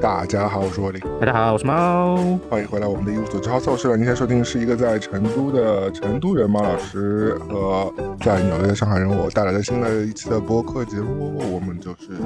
[0.00, 0.98] 大家好，我是沃林。
[1.20, 2.16] 大家好，我是猫。
[2.48, 3.96] 欢迎回来我们的一无所知好测试了。
[3.98, 11.34] 您现在收听是一个在成都的成都人猫老师和在纽约的上海人我带来的新的一期的播客节目。
[11.52, 12.16] 我们就是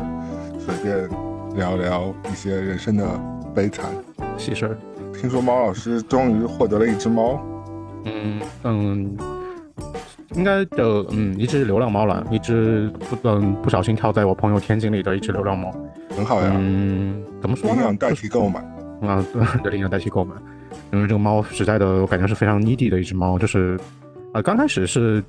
[0.57, 1.09] 随便
[1.57, 3.05] 聊聊一些人生的
[3.53, 3.87] 悲惨
[4.39, 4.79] 喜事儿。
[5.13, 7.41] 听说猫老师终于获得了一只猫。
[8.05, 9.17] 嗯嗯，
[10.35, 15.75] 应该的，嗯，一只流浪猫了，一只不嗯不小心跳在我朋友天井里的一只流浪猫。
[16.17, 17.77] 很好呀，嗯，怎么说呢？
[17.77, 18.61] 领养代替购买。
[19.01, 19.23] 啊，
[19.63, 20.35] 对，领养代替购买，
[20.93, 23.39] 因为这个猫实在的，我感觉是非常 needy 的一只猫。
[23.39, 23.79] 就是，
[24.33, 25.23] 呃，刚开始是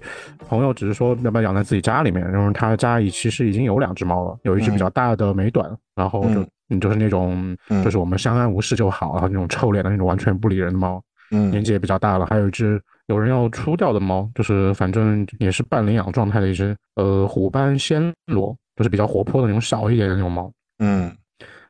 [0.47, 12.27] 朋友只是说要不要养在自己家里面，因为他家里其实已经有两只猫了，有一只比较大的美短，然后就嗯就是那种就是我们相安无事就好，然后那种臭脸的那种完全不理人的猫，嗯，年纪也比较大了。
[12.27, 20.49] 还有一只有人要出掉的猫，就是反正也是半领养状态的一只，呃，虎斑暹罗，就是比较活泼的那种小一点的那种猫。
[20.79, 21.03] 嗯，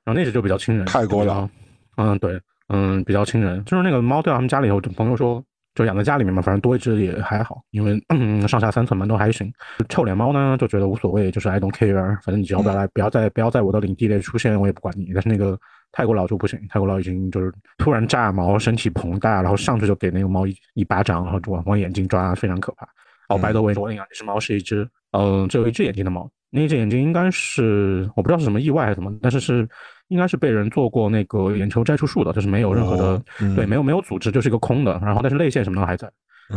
[0.04, 1.50] 然后那只就比较亲人，泰国的，
[1.98, 2.40] 嗯，对，
[2.70, 3.64] 嗯，比较亲人。
[3.66, 5.44] 就是那个猫掉他们家里以后，朋友说
[5.76, 8.02] 就养在家里面嘛，反正多一只也还好，因为
[8.48, 9.52] 上下三层门都还行。
[9.90, 15.12] 臭脸猫呢就觉得无所谓，就是 I don't care，反正你只要不要来，不要在不要在我的领地内出现，我也不管你。
[15.14, 15.60] 但是那个
[15.92, 22.88] 泰国佬就不行，泰国佬已经就是突然炸毛，身体膨大，然后上去就给那个猫一一巴掌，然后就往往眼睛抓，非常可怕。
[23.28, 26.30] 哦，白德维我领养这只猫是一只，嗯，只有一只眼睛的猫。
[26.52, 29.68] 那只眼睛应该是我不知道是什么意外还是什么，但是是
[30.08, 33.22] 应该是被人做过那个眼球摘除术的，就是没有任何的
[33.56, 34.98] 对，没有没有组织，就是一个空的。
[35.04, 36.10] 然后但是泪腺什么的还在，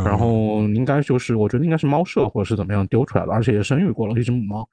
[0.04, 4.68] 然后应该就是我觉得应该是猫舍或者是怎么样丢出来的，而且也生育过了一只母猫，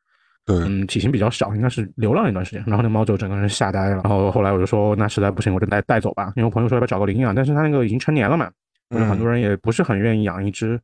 [0.46, 2.64] 对，嗯，体型比较小，应该是流浪一段时间。
[2.68, 4.02] 然后那猫就整个人吓呆了。
[4.04, 8.52] 然后后来我就说那实在不行我就带带走吧，因为我朋友说要不要找个领养，但是他那个已经成年了嘛，
[8.92, 10.80] 就是很多人也不是很愿意养一只，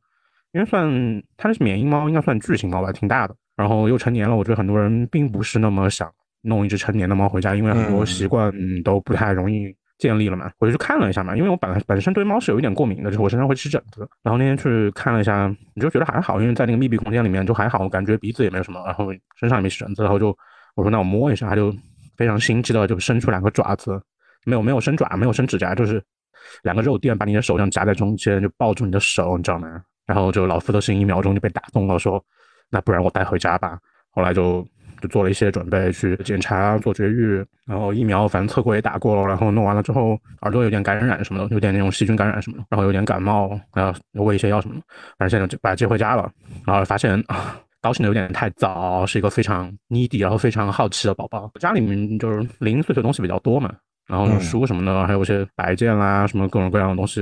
[0.52, 3.34] 因为算它是缅因猫，应该算巨型猫吧，挺大的。
[3.56, 10.50] 然后又成年了，我觉得很多人并不是那么想弄一只成年的猫回家，因为很多习惯嗯都不太容易建立了嘛。
[10.58, 14.08] 我就去看了一下嘛，因为我本来本身对猫是有一点过敏的，就是我身上会起疹子。
[14.22, 20.02] 然后那天去看了一下，你就觉得还好，因为在那个密闭空间里面就还好，我感觉鼻子也没有什么，然后身上也没起疹子。
[20.02, 20.36] 然后就
[20.74, 21.72] 我说那我摸一下，它就
[22.16, 24.00] 非常心机的就伸出两个爪子，
[24.44, 26.02] 没有没有伸爪，没有伸指甲，就是
[26.62, 29.82] 两个肉垫把你的手这样夹在中间，就抱住你的手，你知道吗？
[30.06, 32.22] 然后就老夫的心一秒钟就被打动了，说。
[32.74, 33.78] 那不然我带回家吧。
[34.12, 34.66] 后来就
[35.02, 39.28] 就做了一些准备，去检查做绝育，然后疫苗反正测过也打过了。
[39.28, 44.80] 然后弄完了之后，耳朵有点感染什么的，有点那种细菌感染什么的，然后有点感冒，然后喂一些药什么的。
[45.18, 46.30] 反正现在就把它接回家了。
[46.64, 51.50] 然后发现啊，高兴的有点太早，是一个非常 needy，然后非常好奇的宝宝。
[51.60, 53.70] 家里面就是零零碎碎东西比较多嘛，
[54.06, 57.20] 然后书什么的，还有一些摆件啦，什么各种各样的东西。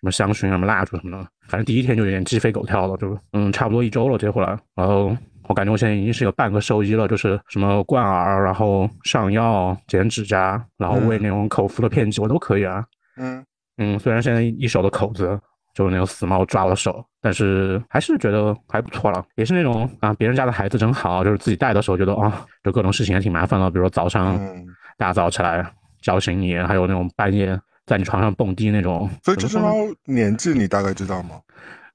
[0.00, 4.58] 什么香薰、什么蜡烛什么的，反正第一天就有点鸡飞狗跳了，就嗯，差不多一周了接回来。
[4.74, 5.14] 然后
[5.46, 12.82] 我感觉我现在已经是有半个兽医了，就是什么灌耳，然后上药、剪指甲，然后喂那种口服的片剂，我都可以啊。
[13.18, 13.44] 嗯
[13.76, 15.38] 嗯，虽然现在一手的口子，
[15.74, 19.22] 就是那种死猫抓我的手，但是还是觉得还不错了。
[19.36, 24.40] 也是那种啊，别人家的孩子真好，就是自己带的时候觉得啊，就各种事情也挺麻烦的，比如说早上
[24.96, 25.62] 大早起来
[26.00, 27.58] 叫醒你，还有那种半夜。
[27.90, 29.74] 在你床上蹦迪那种，所以这只猫
[30.04, 31.30] 年纪你大概知道吗？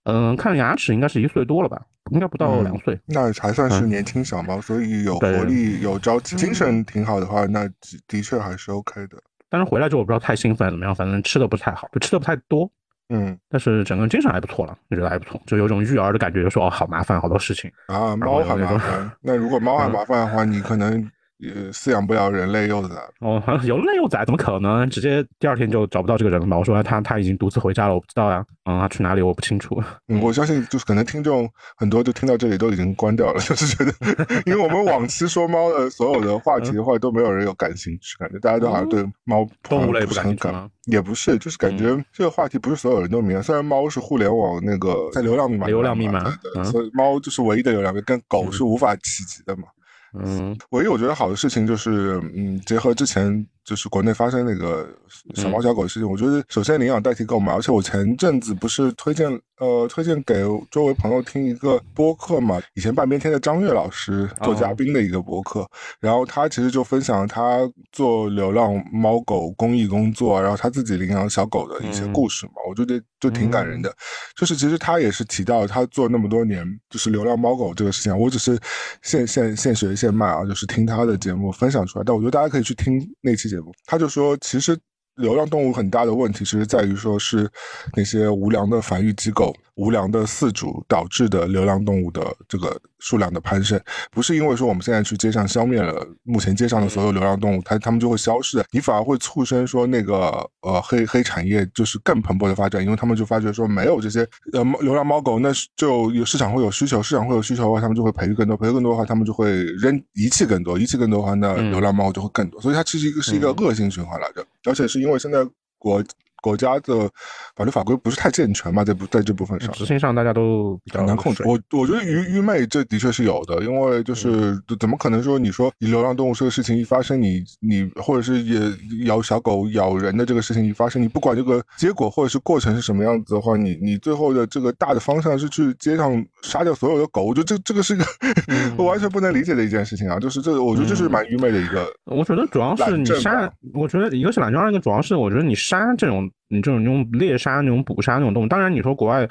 [0.03, 2.99] 嗯，看牙齿应该是一岁多了吧，应该不到两岁。
[3.05, 7.65] 那还算是年轻小猫，所以有活力、有朝气、精神挺好的话，那
[8.09, 9.17] 的确还是 OK 的。
[9.49, 12.69] 但是回来之后我不知道太兴奋怎么样，反正吃的不太好，就吃的不太多。
[13.07, 19.09] 嗯，但是整个精神还不错了，我觉得还不错，就有种育儿的感觉，就说哦，好麻烦，好多事情啊，猫很麻烦。
[19.21, 21.09] 那如果猫很麻烦的话，你可能。
[21.37, 24.89] 也饲养不了人类幼崽哦， 有人类幼崽怎么可能？
[24.89, 26.57] 直接第二天就找不到这个人了嘛？
[26.57, 28.45] 我说他他已经独自回家了，我不知道呀。
[28.67, 29.79] 嗯，他去哪里我不清楚。
[30.07, 31.47] 嗯，我相信就是可能听众
[31.77, 33.93] 很多就听到这里都已经关掉了，就是觉得，
[34.47, 43.41] 因为我们往期说猫的所有的话题的话都没有人有感兴趣，感觉大家都好像对猫动物类不是很感，也不是，就是感觉这个话题不是所有人都明白。
[43.43, 46.23] 虽然猫是互联网那个在流量密码，流量密码，
[46.63, 49.63] 所以猫就是唯一的流量，跟狗是无法企及的嘛。
[49.63, 49.74] 嗯，
[50.23, 53.45] 嗯唯一我觉得好的事情就是，嗯，结合之前。
[53.65, 54.87] 就是国内发生那个
[55.33, 59.27] 小猫小狗的事情，我觉得首先领养代替购买，而且我前阵子不是推荐
[59.57, 65.67] 呃推荐给周围朋友听一个播客嘛，以前半边天的张悦老师做嘉宾的一个播客，
[65.99, 67.59] 然后他其实就分享他
[67.91, 73.91] 做流浪猫狗公益工作，然后他自己领养小狗的一些故事嘛，我觉得就挺感人的。
[74.37, 78.59] 就是其实他也是提到他做那么多年就是流浪猫狗这个事情，我只是
[79.01, 83.54] 现现现学现卖啊，就是听他的节目分享出来，但我觉得大家可以去听那期节。
[83.85, 84.77] 他就说，其实
[85.15, 87.49] 流浪动物很大的问题，其实在于说是
[87.95, 93.79] 那些无良的繁育机构、无良的饲主导致的流浪动物的这个数量的攀升，
[94.11, 115.47] 不是因为说我们现在去街上消灭了目前街上的所有流浪动物，它它们就会消失，你反而会促生说那个呃黑黑产业就是更蓬勃的发展，因为他们就发觉说没有这些呃流浪猫狗，那就有市场会有需求，市场会有需求的话，他们就会培育更多，培育更多的话，他们就会扔遗弃更多，遗弃更多的话，那流浪猫就会更多，所以它其实一个是一个恶性循环来着，而且是因为现在
[115.77, 116.03] 国。
[116.45, 117.11] 国家的
[117.55, 121.41] 法律法规不是太健全嘛，在不在这部分上，执行上大家都比较难控制。
[121.45, 128.59] 我我觉得愚愚昧这的确是有的，因为就是怎么可能说你说你流浪动物这个事情一发生，你你或者是也
[129.05, 138.05] 咬小狗咬人的这个事情一发生，你不管这个结果或者是过程是什么样子的话，你你最后的这个大的方向是去街上杀掉所有的狗，我觉得这这个是一个
[138.77, 140.19] 我完全不能理解的一件事情啊！
[140.19, 141.87] 就是这，我觉得这是蛮愚昧的一个。
[142.03, 146.29] 我觉得主要是你杀，我觉得一个是懒政，二一个主要是我觉得你杀这种。
[146.47, 149.27] 你这种那种猎杀、那种捕杀那种动物，当然你说国外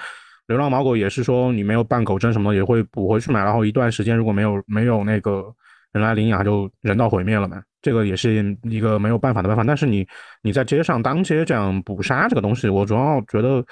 [0.47, 5.45] 流浪猫狗也是说你没有办狗证什么的也会捕回去嘛，然后一段时间如果没有没有那个
[5.93, 9.63] 人来领养，就人道毁灭了嘛，这个也是一个没有办法的办法。
[9.63, 10.07] 但是你
[10.43, 13.65] 你在街上当街这样捕杀这个东西，我主要觉得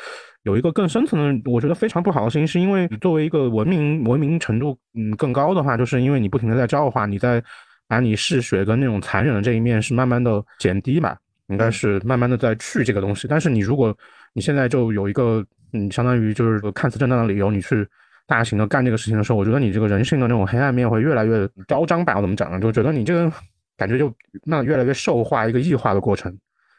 [0.44, 7.42] 有一个更深层的，我觉得非常不好的事情，是因为你作为一个文明文明程度嗯更高的话，就是因为你不停的在教化，你在
[7.88, 11.14] 把你嗜血跟那种残忍的这一面是慢慢的减低嘛。
[11.48, 13.96] 应该是慢慢的在去这个东西，但是你如果
[14.32, 17.86] 你现在就有一个嗯，相当于就是看似正当的理由，你去
[18.26, 22.16] 大型的干这个事情的时候，我觉得你这个人性的那种黑暗面会越来越嚣张吧？
[22.16, 22.60] 我怎么讲呢？
[22.60, 23.30] 就觉得你这个
[23.76, 26.34] 感觉就那越来越兽化，一个异化的过程。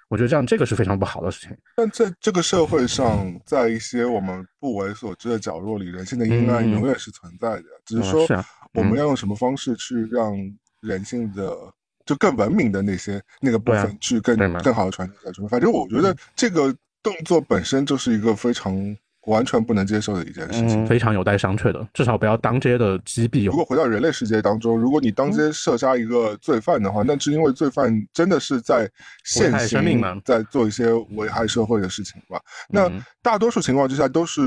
[0.09, 1.57] 我觉得这样这个是非常不好的事情。
[1.75, 7.63] 但在这个社会上，在一些我们不为所知的角落里，人性的阴暗永远是存在的。
[7.85, 8.25] 只是说
[8.73, 10.33] 我们要用什么方式去让
[10.81, 11.55] 人性的。
[12.05, 15.47] 就更文明的那些那个部分去更更好的传承下去。
[15.47, 18.73] 反正我觉得这个动作本身就是一个非常
[19.27, 21.87] 完全不能接受的一件事情，非常有待商榷的。
[21.93, 23.45] 至少不要当街的击毙。
[23.45, 28.89] 如果回到人类世界当中，如果你当街射杀一个罪犯的话，那是因为罪犯真的是在
[29.23, 32.41] 现行在做一些危害社会的事情吧？
[32.69, 32.91] 那
[33.21, 34.41] 大多数情况之下都是。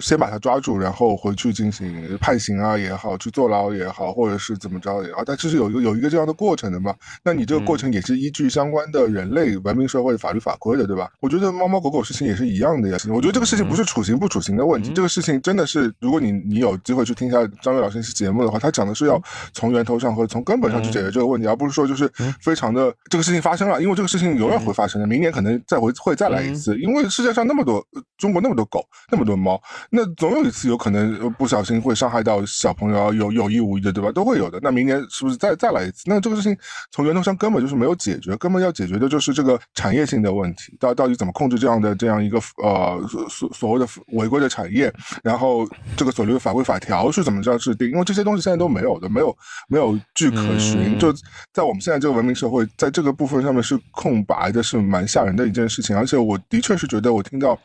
[0.00, 6.94] 先把他抓住，然后回去进行判刑啊也好，去坐牢也好，或者是怎么着也好，但其实有一个有一个这样的过程的嘛？
[7.22, 11.10] 那你这个过程也是依据相关的人类文明社会法律法规的，对吧？
[11.20, 12.96] 我觉得猫猫狗狗事情也是一样的呀。
[13.08, 19.20] 我觉得这个事情不是处刑不处刑的问题，这个事情真的是，如果你你有机会去听一下张悦老师那期节目的话，他讲的是要
[19.52, 22.10] 从源头上和从根本上去解决这个问题，而不是说就是
[22.40, 27.84] 非常的这个事情发生了，因为这个事情永远会发生的，明年可能再会会再来一次，因为世界上那么多
[28.18, 29.60] 中国那么多狗，那么多猫。
[29.90, 34.10] 那总有一次有可能不小心会伤害到小朋友，有有意无意的，对吧？
[34.12, 34.58] 都会有的。
[34.62, 36.04] 那明年是不是再再来一次？
[36.06, 36.56] 那这个事情
[36.92, 44.92] 从源头上根本就是没有解决，根本要解决的就是这个产业性的问题，到到底怎么控制这样的这样一个呃所所谓的违规的产业，
[45.24, 47.90] 然后这个所谓的法规法条是怎么着制定？
[47.90, 49.36] 因为这些东西现在都没有的，没有
[49.68, 50.96] 没有据可循。
[51.00, 51.12] 就
[51.52, 55.96] 在我们现在这个文明社会，在这个部分上面是空白的，是蛮吓人的一件事情。
[55.96, 57.58] 而且我的确是觉得，我听到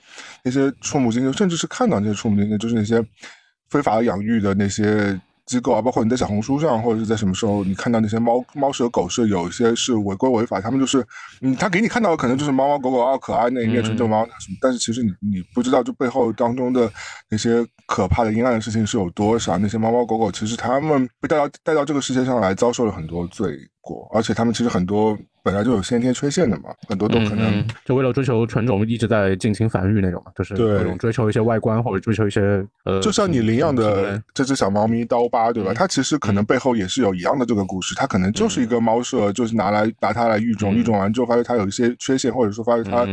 [0.43, 2.57] 那些触目惊心，甚至是看到那些触目惊心。
[2.57, 3.03] 就是那些
[3.69, 11.05] 非法养育的那些机构啊，包括你在小红书上或者是在什么时候，你看到那些猫猫舍狗舍，有一些是违规违法，他们就是，
[11.41, 16.91] 嗯，他给你看到的可能就是猫猫狗狗啊可爱那一面纯正猫什么，但是其实你你不知道，这背后当中的
[17.29, 19.55] 那些可怕的阴暗的事情是有多少。
[19.59, 23.55] 那些猫猫狗狗其实他们被带到带到这个世界上来，遭受了很多罪
[23.85, 25.17] 过，而且他们其实很多。
[25.45, 35.71] 本来就有先天缺陷的嘛，很多都可能就为了追求纯种，一直在进行繁育那种嘛，就是各种追求一些外观或者追求一些呃，就像你领养的这只小猫咪刀疤，对吧？
[35.71, 43.05] 它其实可能背后也是有一样的这个故事，它可能就是一个猫舍，就是拿来拿它来育种，育种完之后发现它有一些缺陷，或者说发现它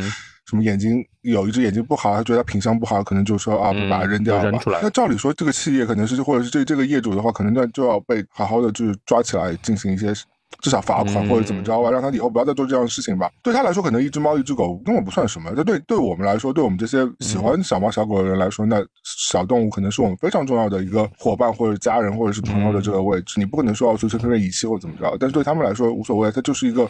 [0.46, 4.58] 什么眼睛有一只眼睛不好，他觉得它品相不好，可能就说啊，把它扔掉吧。
[4.80, 10.14] 那照理说，这个企业可能是或者是这这个业主的话，可能那就要被好好的就是抓起来进行一些。
[10.60, 13.30] 至少罚款或者怎么着吧，让他以后不要再做这样的事情吧。
[13.42, 15.52] 对他来说，可能一只猫一只狗根本不算什么。
[15.56, 23.40] 但对对我们来说，对我们这些喜欢小猫小狗的人来说，那小动物可能是我们非常重要的一个伙伴或者家人或者是朋友的这个位置。
[23.40, 26.88] 你不可能说要随随便便遗弃或怎么着，但是对他们来说无所谓，它就是一个。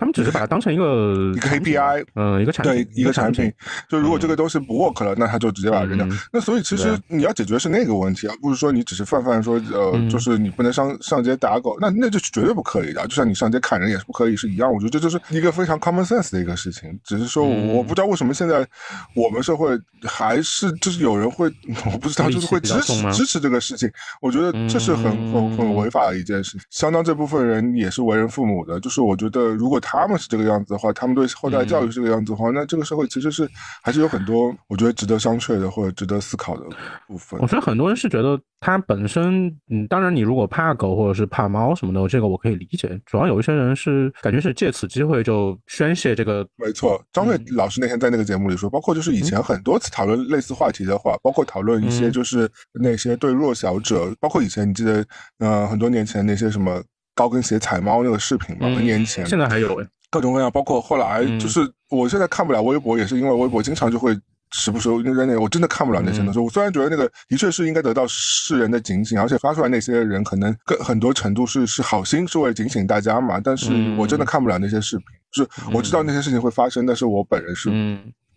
[0.00, 3.52] 他们只是把它当成一个一个 API，嗯，一个产对一个产品。
[3.86, 6.08] 就如果这个东西不 work 了，那他就直接把它扔掉。
[6.32, 13.06] 那所以其实你要解决是那个问题，而不是说你只是泛泛说，呃，就是你不能上上街打狗，那那就绝对不可以的。
[13.08, 14.72] 就像你上街砍人也是不可以是一样。
[14.72, 16.98] 我觉得这就是一个非常 common sense 的一个事情。
[17.04, 18.66] 只是说我不知道为什么现在
[19.14, 21.52] 我们社会还是就是有人会，
[21.92, 23.86] 我不知道就是会支持支持这个事情。
[24.22, 26.56] 我觉得这是很很很违法的一件事。
[26.70, 29.89] 相当这部分人也是为人父母的，就是我觉得如果他。
[29.90, 33.48] 他们是这个样子的话，他们对后代教育是这个样子的话，那这个社会其实是
[33.82, 36.64] 还是有很多我觉得值得商榷的或者值得思考的
[37.08, 37.40] 部分。
[37.40, 43.00] 我觉得很多人是觉得他本身，嗯，当然你如果怕狗或者是怕猫什么的，这个我可以理解。
[43.04, 46.46] 主要有一些人是感觉是借此机会就宣泄这个。
[46.56, 55.04] 没错，张瑞老师那天在那个节目里说，包括就是以前很多次讨论类似话题的话，包括讨论一些就是那些对弱小者，包括以前你记得，
[55.38, 56.80] 呃，很多年前那些什么
[57.14, 64.18] 高跟鞋踩猫那个视频嘛，很年前，现在还有各种各样，包括后来就是我现在看不了微博，也是因为微博经常就会。
[64.52, 66.38] 时不时扔那，我真的看不了那些东西。
[66.40, 73.38] 我虽然觉得那个的确是应该得到世人的警醒，而且发出来那些人可能更很多程度是是好心，是为了警醒大家嘛。
[73.38, 77.70] 但是我真的看不了那些视频，就是我知道那些事情会发生，但是我本人是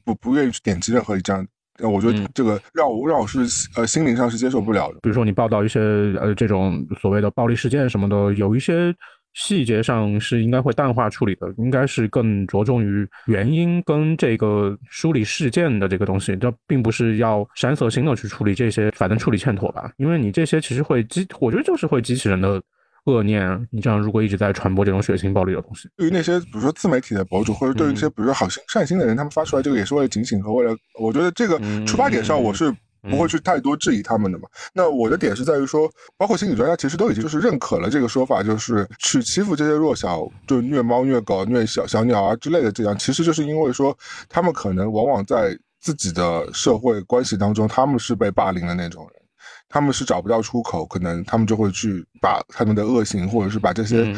[0.05, 1.43] 不不愿意去点击任何一张。
[1.79, 3.39] 我觉得这个让我让我是
[3.75, 4.99] 呃心灵上是接受不了的。
[5.01, 5.79] 比如说你报道一些
[6.19, 8.93] 呃这种所谓的暴力事件什么的，有一些。
[9.35, 19.91] 细节上是应该会淡化处理的，应该是更着重于原因跟这个梳理事件的这个东西，这并不是要煽色心的去处理这些，反正处理欠妥吧。
[19.97, 22.61] 因为你这些其实会激，我觉得就是会激起人的
[23.05, 23.67] 恶念。
[23.71, 32.73] 你这样如果一直在传播这种血腥暴力的东西，对于那些比如说自媒体的博主，或者对于一些比如说好心善心的人，他们发出来这个也是为了警醒和为了，我觉得这个出发点上我是。
[33.09, 34.47] 不会去太多质疑他们的嘛？
[34.73, 43.93] 那我的点是在于说，包括心理专家其实都已经就是认可了这个说法，就是去欺负这些弱小，就虐猫、虐狗、虐小小鸟啊之类的这样，其实就是因为说
[44.29, 49.22] 他们可能往往在自己的社会关系当中，他们是被霸凌的那种人，
[49.69, 54.15] 他们是找不到出口，可能他们就会去把他们的恶行，或者是把这些。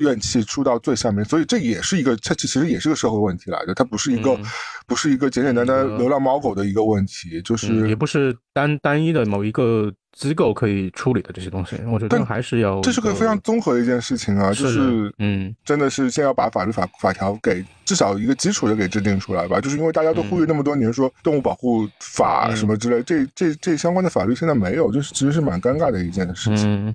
[0.00, 4.36] 怨气出到最下面，所以这也是一个，它其实也是个社会问题来的，它不是一个，
[4.88, 9.92] 不是一个简简单单流浪猫狗的一个问题，就是也不是单单一的某一个。
[10.14, 12.80] 机构可以处理的这些东西，我觉得还是要。
[12.80, 19.60] 这是个非常综合的一件事情啊，就是嗯，真的是先要把法律法法条给至少一个基础的给制定出来吧。
[19.60, 26.88] 就是因为大家都呼吁那么多年说动物保护法什么之类，这这这相关的法律现在没有，就是其实是蛮尴尬的一件事情。
[26.88, 26.94] 嗯，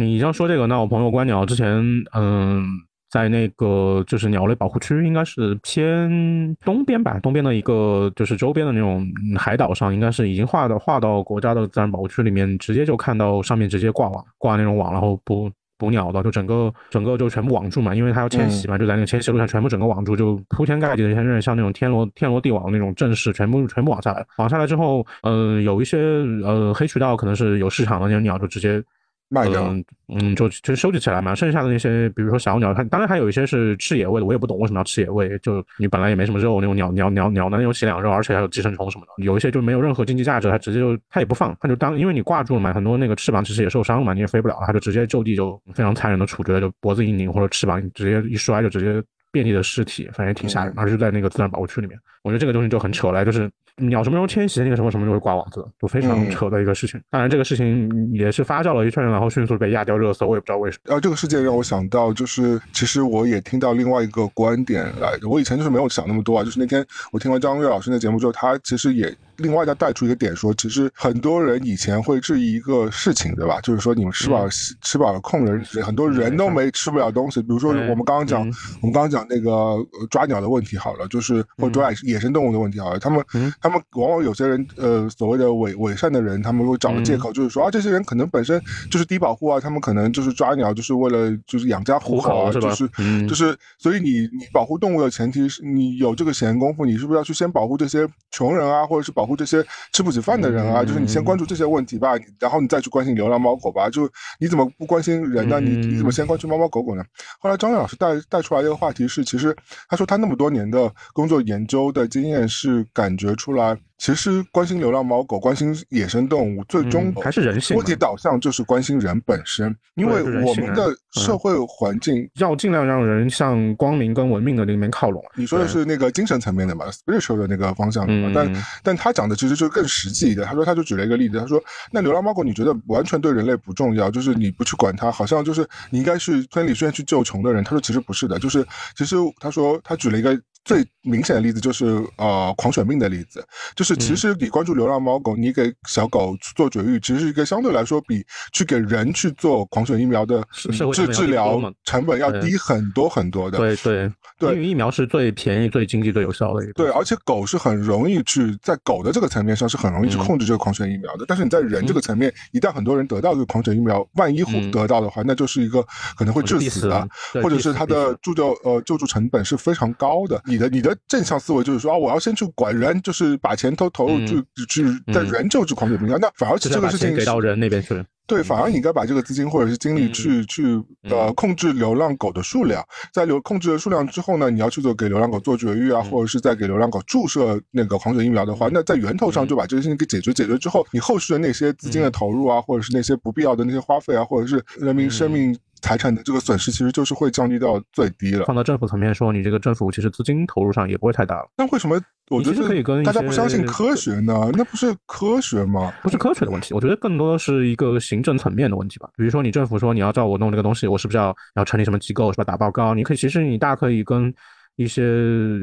[0.00, 1.66] 你要说这个，那我朋友观鸟之前，
[2.14, 2.64] 嗯。
[3.08, 9.06] 在那个就是鸟类保护区，应该是偏东边吧，东边的一个就是周边的那种
[9.38, 25.98] 海岛上，应该是已经划到划到国家的自然保护区里面，直接就看到上面直接挂网挂那种网，然后捕捕鸟的，就整个整个就全部网住嘛，因为它要迁徙嘛，就在那个迁徙路上全部整个网住，就铺天盖地的，像那像那种天罗天罗地网那种阵势，全部全部网下来，网下来之后，呃，有一些
[26.44, 28.82] 呃黑渠道可能是有市场的那种鸟，就直接。
[29.28, 29.74] 卖掉，
[30.08, 31.34] 嗯，就就收集起来嘛。
[31.34, 35.36] 剩下的那些，比如说小鸟，它当然还有一些是吃野味的，我也不懂为什么要吃野味。
[35.40, 49.02] 就你本来也没什么肉，那种鸟鸟鸟鸟的那种脊梁肉，而且还有寄生虫什么的，有一些就没有任何经济价值，它直接就它也不放，它就当因为你挂住了嘛，很多那个翅膀其实也受伤了嘛，你也飞不了，它就直接就地就非常残忍的处决，就脖子一拧或者翅膀直接一摔就直接
[49.32, 50.72] 遍地的尸体，反正也挺吓人。
[50.76, 53.50] 而是在那个自然保护区里面，我觉得这个东西就很扯了，就是。
[53.76, 57.00] 鸟什么时候迁徙，那个什么什么就会挂网子，就非常扯的一个事情。
[57.10, 60.82] 当然，这个事情也是发酵了一圈，然后迅速被压掉热搜，我也不知道为什么。
[60.86, 65.28] 然后这个事件让我想到，就是其实我也听到另外一个观点来着。
[65.28, 69.14] 我以前就是没有想那么多啊，就是那天我听完张悦老师的节目之后，他其实也。
[69.38, 73.60] 另外再带出一个点说，其实很多人以前会质疑一个事情，对吧？
[73.62, 77.40] 就是说你们吃饱吃饱了空人，很多人都没吃不了东西。
[77.40, 78.40] 比如说我们刚刚讲，
[78.80, 79.76] 我们刚刚讲那个
[80.10, 82.98] 抓鸟的问题好了，就是或者抓野生动物的问题好了。
[82.98, 83.24] 他们
[83.60, 92.88] 他们往往有些人呃所谓的伪伪善的人，他们会找个借口，就是说啊这些人可能本身就是低保户啊，他们可能就是抓鸟就是为了就是养家糊口啊，就是
[93.28, 103.90] 就是所以你你保护动物的前提是你有这个闲工夫，你是不是要去先保护这些穷人啊，或者是保保护这些吃不起饭的人啊，就是你先关注这些问题吧，然后你再去关心流浪猫狗吧。
[103.90, 105.58] 就你怎么不关心人呢？
[105.58, 107.04] 你你怎么先关注猫猫狗狗呢？
[107.40, 109.56] 后来张亮老师带带出来一个话题是，其实
[109.88, 113.76] 他说他那么多年的工作研究的经验是感觉出来。
[113.98, 117.76] 其实关心流浪猫狗、关心野生动物，最终还是人性。
[117.76, 125.24] 问题导向就是关心人本身，因为我们的社会环境要尽量让人向光明跟文明的那面靠拢。
[125.34, 128.30] 你说的是那个精神层面的嘛，spiritual 的那个方向的嘛？
[128.34, 130.46] 但但他讲的其实就更实际一点。
[130.46, 131.58] 他说，他就举了一个例子，他说，
[131.90, 137.64] 那流浪猫狗你觉得完全对人类不重要，就是你不去管它，好像就是你应该是村里虽然去救穷的人。
[137.64, 140.38] 他说，其实不是的，就是其实他说他举了一个。
[140.66, 141.86] 最明显的例子就是
[142.18, 143.42] 呃狂犬病的例子，
[143.74, 150.44] 就是其实你关注流浪猫狗，你给小狗做绝育，其实是一个相对来说比去给人去做狂犬疫苗的
[150.92, 153.56] 治治疗成本要低很多很多的。
[153.56, 154.12] 对对。
[154.38, 156.72] 对，因为疫苗是最便宜、最经济、最有效的一个。
[156.74, 165.82] 对，而且狗是很容易去在狗的这个层面上是很容易去控制这个狂犬疫苗的，但是你在人这个层面，一旦很多人得到这个狂犬疫苗，万一得到的话，那就是一个
[166.18, 167.08] 可能会致死的，
[167.42, 170.42] 或者是它的救救呃救助成本是非常高的。
[170.56, 178.02] 你的你的正向思维就是说啊，我要先去管人，就是把钱都投入去去在人就治狂犬病那反而这个事情给到人那边去了。
[178.26, 190.32] 对，反而你应该把这个资金或者是精力去去呃控制流浪狗的数量，在流控制了数量之后呢，你要去做给流浪狗做绝育啊，或者是在给流浪狗注射那个狂犬疫苗的话，那在源头上就把这个事情给解决。
[190.32, 195.56] 解决之后，你后续的那些资金的投入啊，或者是那些不必要的那些花费啊，或者是人民生命。
[195.82, 198.44] 财产的这个损失其实就是会降低到最低了。
[198.46, 201.48] 放到政府层面说，你这个政府其实资金投入上也不会太大了。
[201.56, 204.50] 那为什么我觉得可以跟大家不相信科学呢？
[204.54, 205.92] 那不是科学吗？
[206.02, 209.08] 不是科学的问题，我觉得更多的是一个行政层面的问题吧。
[209.16, 212.44] 比如说你政府说你要照我弄这个东西，我是不是要要成立什么机构是吧？
[212.44, 214.34] 打报告，你可以其实你大可以跟。
[214.76, 215.02] 一些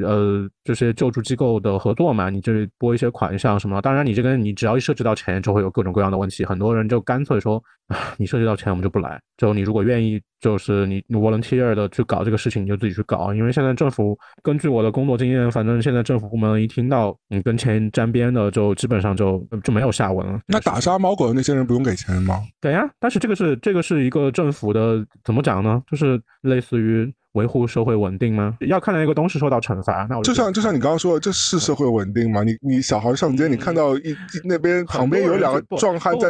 [0.02, 3.80] 呃这些救助机构的合作嘛，你这拨一些款项什么？
[3.80, 6.44] 当然，你这个你只要一涉及到钱，就会有各种各样的问题。
[6.44, 7.62] 很多人就干脆说，
[8.16, 9.20] 你涉及到钱，我们就不来。
[9.36, 13.32] 就你如果愿意，就是你 volunteer 的去搞这个事情，你就自己去搞。
[13.32, 20.40] 因为现在政府根据我的工作经验，反正现在政府部门一听到你跟钱沾边的，就基本上就就没有下文了。
[20.48, 22.40] 那打杀猫狗的那些人不用给钱吗？
[22.60, 25.80] 给呀，但是这个是这个是一个政府的怎么讲呢？
[25.88, 27.14] 就是类似于。
[27.34, 28.56] 维护社会稳定吗？
[28.60, 32.42] 要看到一个东西受到惩罚，那我就像就像你刚刚说的，这是社会稳定吗？
[32.44, 36.28] 你你小孩上街，你看到一那边旁边有两个壮汉在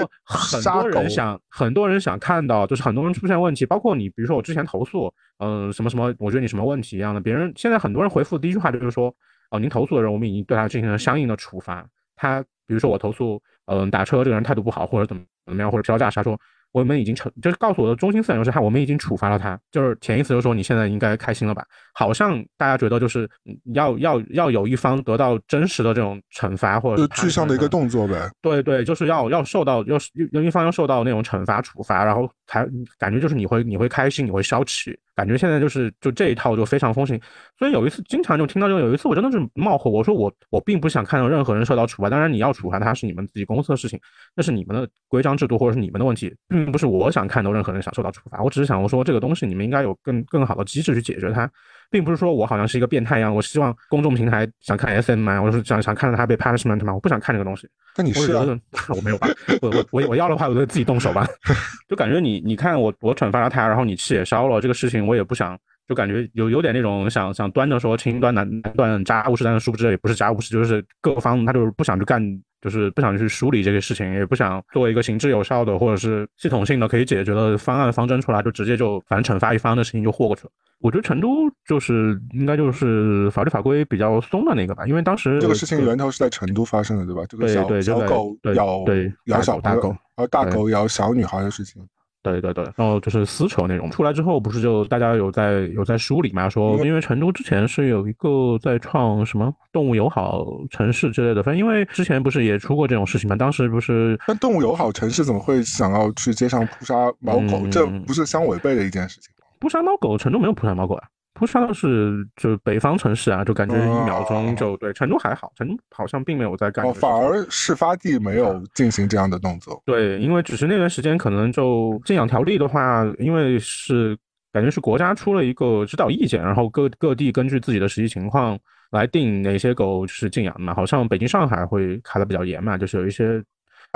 [0.60, 9.14] 杀狗，很多人想很多人想看到，就是很多人出现问题，包括你，比如说我之前投诉，嗯，什么什么，我觉得你什么问题一样的，别人现在很多人回复第一句话就是说，
[9.50, 11.86] 哦，您投诉的人，我们已经对他进行了相应的处罚。
[12.16, 16.40] 他比如说我投诉，嗯，打车这个人态度不好，或者怎么怎么样，或者票价，他说。
[16.74, 21.64] 我们已经惩，就是告诉我的中心思想就是，他我们已经处罚了他，就是潜意识就说你现在应该开心了吧？
[21.92, 23.30] 好像大家觉得就是
[23.74, 28.28] 要要要有一方得到真实的这种惩罚，或者具象的一个动作呗。
[28.42, 29.96] 对对，就是要要受到要
[30.32, 32.66] 有一方要受到那种惩罚处罚，然后才
[32.98, 34.98] 感觉就是你会你会开心，你会消气。
[35.14, 37.20] 感觉现在就是就这一套就非常风行，
[37.58, 43.98] 所以有一次经常就听到这个，有一次我真的是冒火，我说我我并不想看到任何人受到处罚，当然你要处罚他是你们自己公司的事情，
[44.34, 51.50] 那是你们的规章制度或者是你们的问题，并不是我想看到任何人想受到处罚，我只是想我说这个东西你们应该有更更好的机制去解决它。
[51.90, 55.40] 并不是说我好像是一个变态一样，我希望公众平台想看 SM 吗？
[55.40, 56.92] 我是想想看到他被 punishment 吗？
[56.94, 57.68] 我不想看这个东西。
[57.96, 58.32] 那你是？
[58.88, 59.28] 我没有吧？
[59.62, 61.26] 我我我我要的话，我就自己动手吧。
[61.88, 72.20] 就感觉你你看我我惩罚了他，然后你气也消了，这个事情我也不想，就感觉有有点那种想想端着说轻端难断家务事，但是殊不知也不是家务事，就是各方他就是不想去干。
[72.64, 80.50] 就是不想去梳理这个事情，也不想做一个行之有效的或者是系统性的可以解决的方案方针出来，就直接就反正惩罚一方的事情就豁过去了。
[80.80, 81.28] 我觉得成都
[81.68, 87.22] 就是应该就是法律法规比较松的那个吧，因为当时这个事情源头是在成都发生的，对吧？
[87.28, 88.82] 这个小小狗咬
[89.26, 91.86] 咬小大狗，然后大狗咬小女孩的事情。
[92.24, 96.48] 对对对，然后就是丝绸那种出来之后，不是就大家有在有在梳理嘛？
[96.48, 103.36] 说因为成都之前是有一个在创什么动物友好城市之类的，反正因为之前不是也出过这种事情嘛？
[103.36, 107.64] 当时不是，但动物友好城市怎么会想要去街上扑杀猫狗？
[107.70, 109.30] 这不是相违背的一件事情？
[109.60, 111.04] 扑杀猫狗，成都没有扑杀猫狗啊。
[111.34, 114.92] 扑杀的是就北方城市啊，就感觉一秒钟就对。
[114.92, 116.86] 成都还好，成都好像并没有在干。
[116.86, 119.82] 哦，反而事发地没有进行这样的动作。
[119.84, 124.16] 对，因为只是那段时间可能就禁养条例的话，因为是
[124.52, 128.58] 感觉是国家出了一个指导意见，然后各各地根据自己的实际情况
[128.92, 130.72] 来定哪些狗是禁养嘛。
[130.72, 133.42] 好像北京、上海会卡的比较严嘛，就是有一些。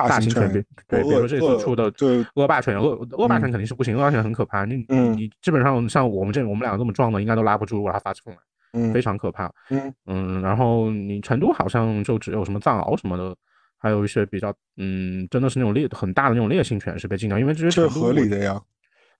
[0.07, 1.93] 大型犬，对，比如说这次出的
[2.35, 4.65] 恶霸犬，恶恶霸犬肯定是不行，恶霸犬很可怕。
[4.65, 8.37] 你你基本上像我们这我们两个这么壮的，应该都拉不住，把它发出来，
[8.75, 9.51] 嗯，非常可怕。
[9.71, 13.35] 嗯嗯，然后你成都好像就只有什么藏獒什么的，
[13.79, 18.61] 还有一些比较嗯，真的是那种烈很大的那种烈性犬是被禁掉，因为这些是合理的呀。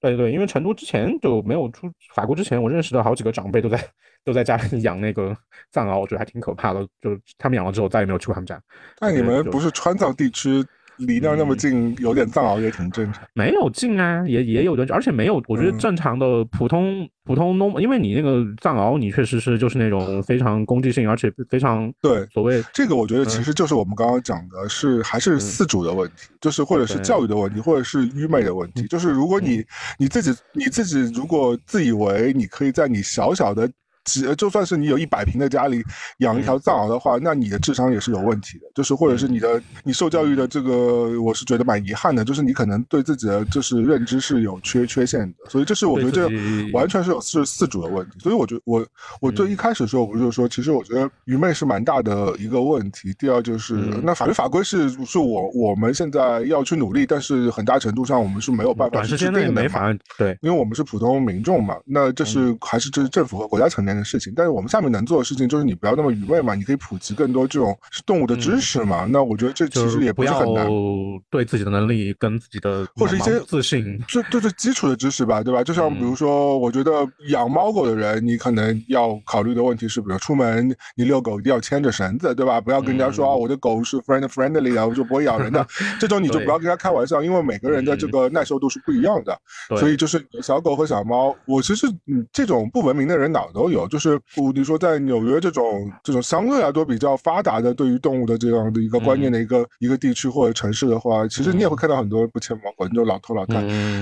[0.01, 3.85] 对对，因为成都之前就没有出法国之前，我认识的好几个长辈都在
[4.25, 5.37] 都在家里养那个
[5.73, 6.87] 藏獒，我觉得还挺可怕的。
[7.01, 8.61] 就他们养了之后，再也没有去过他们家。
[9.01, 10.65] 那你们不是川藏地区？
[10.99, 13.23] 离那儿那么近，有点藏獒也挺正常。
[13.35, 28.87] 没有近啊，也也有的，而且没有，我觉得正常的普通普通 normal，因为你那个藏獒，你确实是就是那种非常攻击性，而且非常对所谓这个，我觉得其实就是我们刚刚讲的是还是饲主的问题，就是或者是教育的问题，或者是愚昧的问题。
[28.87, 29.65] 就是如果你
[29.99, 33.71] 你自己你自己如果自以为你可以在你小小的。
[34.09, 35.83] 几，就算是你有一百平的家里
[36.19, 46.29] 养一条藏獒的话，那你的智商也是有问题的，就是或者是你的你受教育的这个，我是觉得蛮遗憾的，就是你可能对自己的就是认知是有缺缺陷的，所以这是我觉得这
[46.73, 48.87] 完全是有是四主的问题，所以我觉得我
[49.21, 53.15] 我最一开始的时候，我就是说，其实我觉得愚昧是蛮大的一个问题。
[53.19, 64.33] 第二就是那法律法规是是我我们现在要去努力，但是很大程度上我们是没有办法短时间内没法对，因为我们是普通民众嘛，那这是还是这是政府和国家层面的事情。
[64.35, 69.07] 但是我们下面能做的事情就是你不要那么愚昧嘛，你可以普及更多这种动物的知识嘛。
[69.11, 70.67] 那我觉得这其实也不是很难，
[71.31, 75.63] 对自己的能力跟自己的或者一些自信，这这是基础的知识吧，对吧？
[75.63, 82.61] 就像比如说，我觉得养猫狗的人，你可能要考虑的问题是，比如出门你遛狗一定要牵着绳子，对吧？
[82.61, 85.67] 不要跟人家说啊，我的狗是 friend friendly 的，我就不会咬人的，
[85.99, 89.37] 这种你就不要跟他开玩笑，因为每个人的这个耐受度是不一样的。
[89.79, 94.21] 所以就是小狗和小猫，我其实嗯，这种不文明的人哪都有，就是
[94.55, 103.61] 你说在纽约这种这种相对来说比较发达的对于动物的这样的一个观念的一个一个地区或者城市的话，其实你也会看到很多不牵毛狗，就老头老太。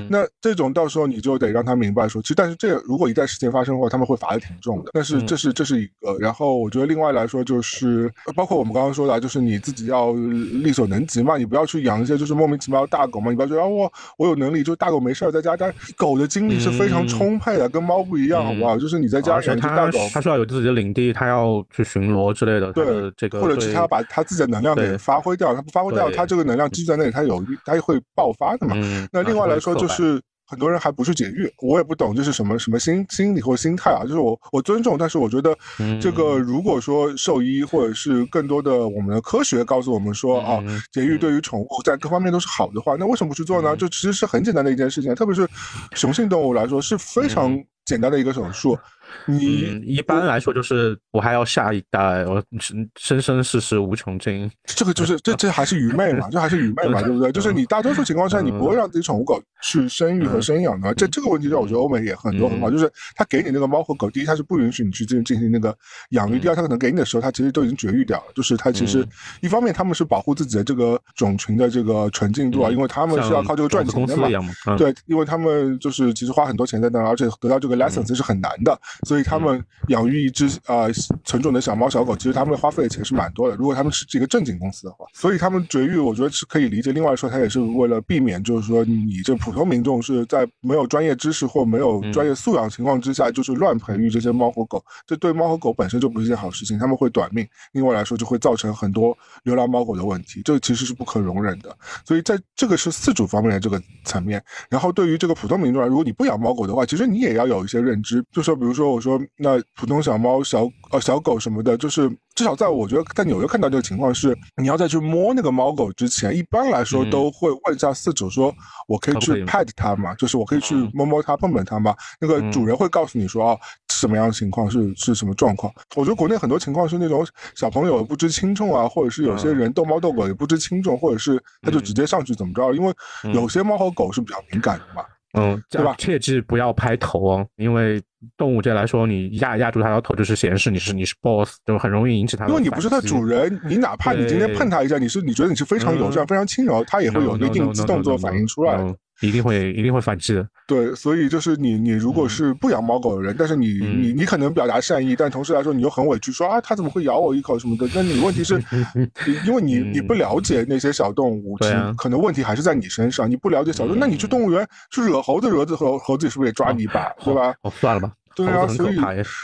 [0.08, 4.90] 那这种到时候你就得让他明白说，其实但是这如果一旦事情发生的话，他们会罚的挺重的。
[4.92, 18.78] 但是这是这是一个，然后我觉得另外来说就是包括我们刚刚说的，就是你自己要力所能及嘛，你不要去养一些就是莫名其妙的大狗嘛，你不要觉得我我有能力，就大狗没事儿在家，但狗的精力是非常充沛的，跟猫不一样，好不好？
[18.78, 28.76] 就是你在家养只大狗，它需要有自己的领地，它要去巡逻之类的，对这个或者是它要把它自己的能量给发挥掉，它不发挥掉，它这个能量积在那里，它有它会爆发的嘛。
[29.12, 30.20] 那另外来说就是。
[30.48, 34.04] 很多人还不是解育，我也不懂这是什么什么心心理或心态啊。
[34.04, 35.52] 就是我我尊重，但是我觉得
[36.00, 43.76] 这个如果说兽医或者是更多的我们的科学告诉我们说啊，节育对于宠物在各方面都是好的话，那为什么不去做呢？
[43.76, 45.48] 就其实是很简单的一件事情，特别是
[45.96, 48.78] 雄性动物来说是非常简单的一个手术。
[49.26, 54.50] 你一般来说就是我还要下一代，我生生生世世无穷尽。
[54.64, 56.28] 这个就是 这这还是愚昧嘛？
[56.30, 57.02] 这还是愚昧嘛？
[57.02, 57.32] 对不对？
[57.32, 60.94] 就是你大多数情况下你不会让自己宠物狗去生育和生养的。
[60.94, 62.70] 这这个问题上，我觉得欧美也很多很好。
[62.70, 65.76] 就是他给你那个猫和狗，第一他是不允许你去进进行那个
[66.10, 68.24] 养育；第二他可能给你的时候，他其实都已经绝育掉了。
[68.34, 69.06] 就是他其实
[69.40, 74.28] 一方面他们是保护自己的这个种群的这个纯净度啊，因为他们是要靠这个赚钱的嘛。
[74.76, 78.78] 对，因为他们就是其实花很多钱在那，而且得到这个 license 是很难的。
[79.06, 80.86] 所以他们养育一只啊
[81.24, 83.56] 纯种的小猫小狗，其实他们花费的钱是蛮多的。
[83.56, 86.92] 如果他们是一个正经公司的话，所以他们绝育，我觉得是可以理解。
[86.92, 97.46] 另外说，他也是为了避免，就是说你这普通民众是在没有专业知识或没有专业素养情况之下，就是乱培育这些猫和狗，这对猫和狗本身就不是一件好事情，他们会短命。
[97.72, 101.76] 另外来说，就会造成很多流浪猫狗的问题，这其实是不可容忍的。
[102.04, 109.20] 所以在这个是饲主方面的这个层面，然后对于这个普通民众来，如果你不养猫狗的话，其实你也要有一些认知，就说比如说我说。
[109.38, 118.54] 那普通小猫、小呃小狗什么的，就是至少在我觉得在纽约看到这个情况是，你要再去摸那个猫狗之前，一般来说都会问一下饲主说，
[118.88, 120.14] 我可以去 pet 它吗？
[120.14, 121.94] 就是我可以去摸摸它、碰碰它吗？
[122.20, 123.60] 那个主人会告诉你说，哦，
[123.92, 125.72] 什么样的情况是是什么状况？
[125.94, 132.72] 我觉得国内很多情况是那种小朋友不知轻重啊，或者是有些人逗猫逗狗也不知轻重，或者是他就直接上去怎么着？
[132.74, 132.92] 因为
[133.34, 135.04] 有些猫和狗是比较敏感的嘛。
[135.38, 135.94] 嗯，对吧？
[135.98, 138.02] 切记不要拍头哦，因为
[138.36, 142.46] 动物界来说，你压压住它的头就是显示你是你是 boss，就很容易引起它。
[142.48, 148.76] 因为你不是它主人，你哪怕你今天碰它一下，你是你觉得你是非常友善、非常轻柔，它也会有一定动作反应出来。
[149.20, 150.48] 一定会一定会反制的。
[150.66, 157.88] 对，所以就是你你如果是不养猫狗的人，但是你你你可能表达善意，但同时来说你又很委屈，说啊它怎么会咬我一口什么的？
[157.94, 158.62] 那你问题是，
[159.46, 161.56] 因为你你不了解那些小动物，
[161.96, 163.30] 可能问题还是在你身上。
[163.30, 167.54] 你不了解小动物，那你去动物园去惹猴子，惹子猴猴子是不是也抓你一把，对吧？
[167.62, 168.12] 哦，算了吧。
[168.36, 168.96] 对啊，所以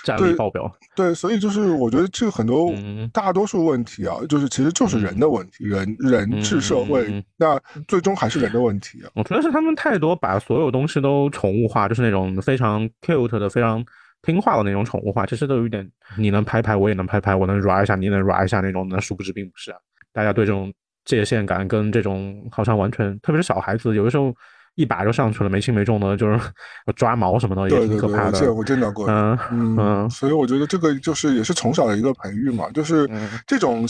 [0.04, 0.70] 战力爆表。
[0.94, 2.70] 对，所以就是我觉得这个很多
[3.10, 9.08] 大多数问题啊，就是其实就是人的问题，人人治社会，那最终还是人的问题啊。
[9.14, 13.82] 我觉得是他们太多把所有东西都宠物化，就是那种非常 cute 的、非常
[14.20, 19.78] 听话的那种宠物化，其实都有一点，你能拍拍我也能拍拍，我能 r 一下你能 r 一下那种，那殊不知并不是啊。
[20.12, 20.70] 大家对这种
[21.06, 24.34] 界限感跟这种好像完全，特别是小孩子，有的时候。
[24.74, 26.40] 一把就上去了，没轻没重的，就是
[26.96, 28.38] 抓毛什么的也挺可怕的。
[28.38, 29.06] 对我见到过。
[29.08, 33.08] 嗯嗯，所以我觉得这个就是也是从小的一个培育嘛，就是
[33.46, 33.86] 这种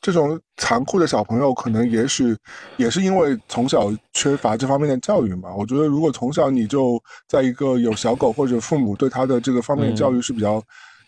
[0.00, 2.36] 这种残酷的小朋友，可能也许
[2.76, 5.54] 也是因为从小缺乏这方面的教育嘛。
[5.56, 10.62] 我觉得如果从小你就在一个有小狗或者父母对他的这个方面教育是比较。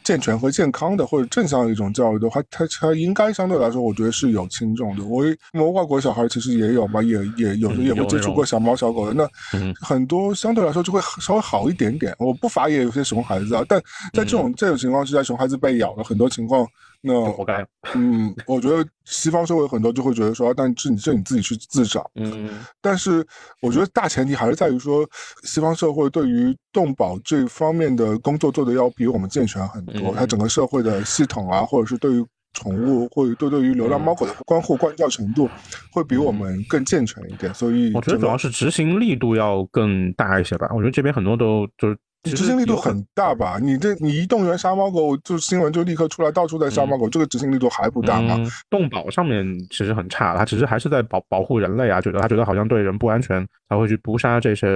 [0.05, 5.05] 健全和健康的或者正向的一种教育的话，它它应该相对来说，我觉得是有轻重的。
[5.05, 12.15] 我我们外国小孩其实也有嘛，也也有的也会接触过小猫小狗的，那很多相对来说就会稍微好一点点。
[12.19, 13.81] 我不乏也有些熊孩子啊，但
[14.13, 16.67] 在这种这种情况之下，熊孩子被咬了很多情况。
[17.05, 17.67] 那活该。
[17.95, 22.09] 嗯，我觉得西方社会很多就会觉得说，但是你这你自己去自找。
[22.15, 22.49] 嗯，
[22.81, 23.27] 但是
[23.61, 25.05] 我觉得大前提还是在于说，
[25.43, 30.15] 西方社会对于动保这方面的工作做的要比我们健全很多。
[30.15, 35.51] 它整个社会的系统啊，或者是对于宠物或者对对于流浪猫狗的关护关照程度，
[35.93, 37.53] 会比我们更健全一点。
[37.53, 40.69] 所以我觉得主要是执行力度要更大一些吧。
[40.73, 41.99] 我觉得这边很多都就是。
[42.31, 43.59] 执行力度很大吧？
[43.61, 48.39] 你这你一动员杀猫狗，就新闻就立刻出来，到处在杀猫狗，这个执行力度还不大吗？
[48.71, 54.69] 动保上面其实很差，他只是还是在保保护人类啊，觉得他觉得好像对人不安全，才会去捕杀这些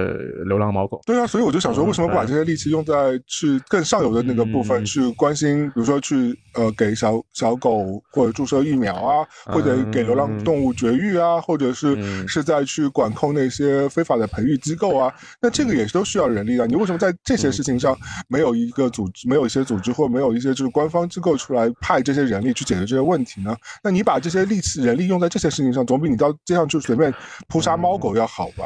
[0.45, 0.99] 流浪猫狗。
[1.05, 15.13] 对啊，所以我就想说，为什么不把这些力气用在去更上游的那个部分，去关心，比如说去呃给小小狗或者注射疫苗啊，或者给流浪动物绝育啊，或者是是在去管控那些非法的培育机构啊？
[15.41, 16.67] 那这个也是都需要人力的。
[16.67, 17.36] 你为什么在这？
[17.37, 17.95] 这些事情上
[18.27, 23.55] 没有一个组织，没有一些组织，或没有一些就是官方机构出来派这些人力去解决这些问题呢？
[23.83, 27.13] 那你把这些力气、人力用在这些事情上，总比你到街上去随便
[27.47, 28.65] 扑杀猫狗要好吧？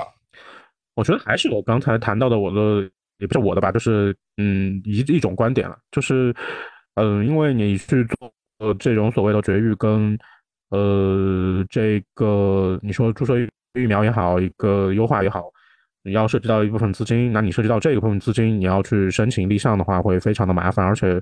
[0.95, 6.33] 我觉得还是我刚才谈到的，我的也不是我的吧，就是嗯一一种观点了，就是
[6.95, 10.17] 嗯，因为你去做呃这种所谓的绝育跟
[10.69, 13.37] 呃这个你说注射
[13.73, 15.43] 疫苗也好，一个优化也好。
[16.03, 21.21] 你要涉及到一部分资金，那你涉及到这个部分资金，你要去申请立项的话，会非常的麻烦，而且，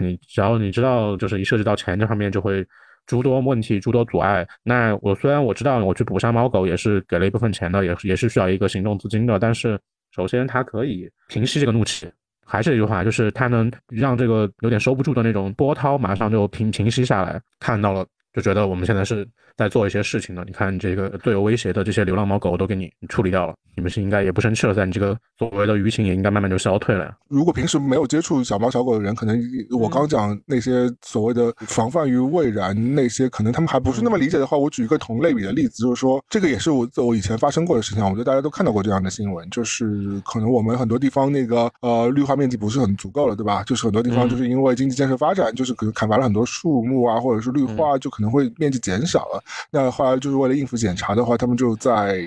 [0.00, 2.66] 你只要你知道，就是一涉及到钱这方面，就会
[3.06, 4.46] 诸多问题、诸多阻碍。
[4.64, 9.78] 那我虽然我知道，我去捕杀猫狗也是给了一部分钱的，也也是需要一个行动资金的，但是
[10.14, 12.10] 首先它可以平息这个怒气，
[12.44, 19.24] 还是一句话，就是它能让这个有点收不住的那种波涛马上就平平息下来，看到了就觉得我们现在是。
[19.56, 20.42] 在做一些事情呢？
[20.46, 27.16] 你看这个最有威胁的这些流浪猫狗都给你处理掉了，你们是应该也不生气了，在你这个所谓的舆情也应该慢慢就消退了呀。
[27.28, 29.40] 如果平时没有接触小猫小狗的人，可能
[29.70, 43.62] 我刚讲那些所谓的防范于未然那些，可能他们还不是那么理解的话，我举一个同类比的例子，就是说这个也是我我以前发生过的事情，我觉得大家都看到过这样的新闻，就是可能我们很多地方那个呃绿化面积不是很足够了，对吧？
[43.64, 49.42] 就是很多地方就是因为经济建设发展，就是可能砍伐了很多树木啊，或者是绿化就可能会面积减少了。
[49.70, 52.26] 那后来就是为了应付检查的话，他们就在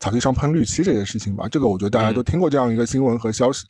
[0.00, 1.48] 草地上喷绿漆这件事情吧。
[1.48, 3.64] 这个我觉得大家都听过这样一个新闻和消息，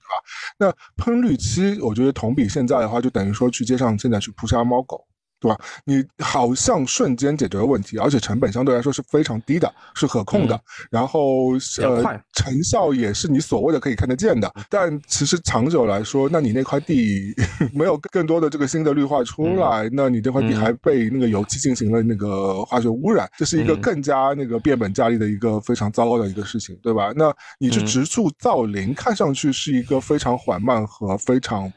[0.58, 0.74] 对吧？
[0.96, 5.06] 那喷绿漆，我觉得同比现在的话，就等于说去街上现在去扑杀猫狗。
[5.40, 5.58] 对吧？
[5.84, 10.60] 你好像瞬间解决了问题，而且成本相对来说是非常低的，是可控的。
[10.90, 12.02] 然后呃，
[12.34, 14.52] 成效也是你所谓的可以看得见的。
[14.68, 17.34] 但其实长久来说，那你那块地
[17.72, 27.12] 没有更多的这个新的绿化出来，那你这块地还被那个油漆进行了那个化学污染，这是一个更加那个变本加厉的一个非常糟糕的一个事情，对吧？
[27.14, 31.72] 那你去植树造林，看上去是一个非常缓慢和非常。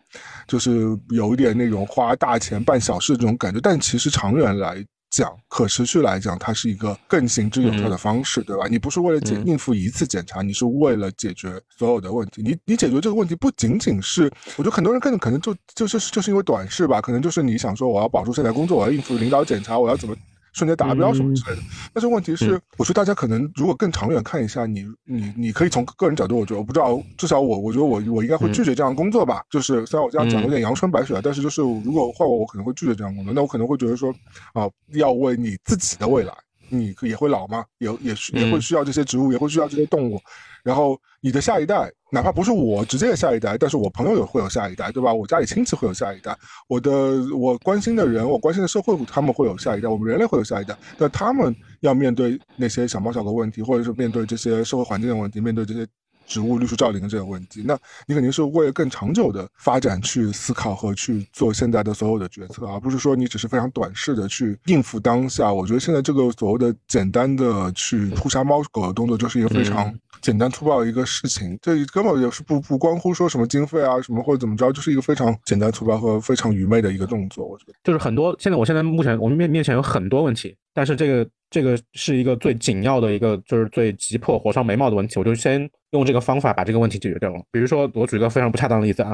[0.47, 8.67] 就是有一点那种花大钱办小事这种感觉，但其实长远来讲，可持续来讲，它是一个更行之有效的方式，对吧？
[8.69, 12.41] 你不是为了解应付一次检查，你是为了解决所有的问题。
[12.41, 20.15] 你你解决这个问题，不仅仅是，我觉得很多人可能可能就就是就是因为短视吧，可能就是你想说我要保住现在工作，我要应付领导检查，我要怎么。
[20.53, 21.61] 瞬间达标什么之类的，
[21.93, 29.43] 但是问题是，我觉得大家可能如果更长远看一下，你你你可以从个人角度，我觉得我不知道，至少我我觉得我我应该会拒绝这样工作吧。
[29.49, 33.33] 就是虽然我这样讲有点阳春白雪，但是就是如果换我，我可能会拒绝这样工作。
[33.33, 34.13] 那我可能会觉得说，
[34.53, 36.33] 啊，要为你自己的未来。
[36.73, 37.65] 你也会老吗？
[37.79, 40.17] 也也需也会需要这些植物，也会需要这些动物。
[40.63, 45.13] 然后你的下一代，哪怕不是我直接的下一代，但是我朋友也会有下一代，对吧？
[45.13, 46.91] 我家里亲戚会有下一代，我的
[47.36, 50.76] 我关心的人，我关心的社会，他们会有下一代，我们人类会有下一代。
[50.97, 55.88] 那他们要面对那些小猫小狗问题，或者是面对这些社会环境的问题，面对这些。
[56.28, 65.52] 植物绿树造林的这个问题，那你肯定是为了更长久的发展去思考和去做现在的所有的决策，而不是说你只是非常短视的去应付当下。
[65.52, 77.45] 我觉得现在这个所谓的简单的去扑杀猫狗的动作，就是一个非常简单粗暴一个事情，这根本也是不不关乎说什么经费啊什么或者怎么着，就是一个非常简单粗暴和非常愚昧的一个动作。
[77.45, 81.27] 我觉得就是很多现在我现在目前我们面面前有很多问题，但是这个。
[81.51, 85.19] 这个是一个最紧要的一个，就是最急迫、火烧眉毛的问题。
[85.19, 87.43] 我就先用这个方法把这个问题解决掉了。
[87.51, 89.10] 比如说，我举个非常不恰当的例子啊，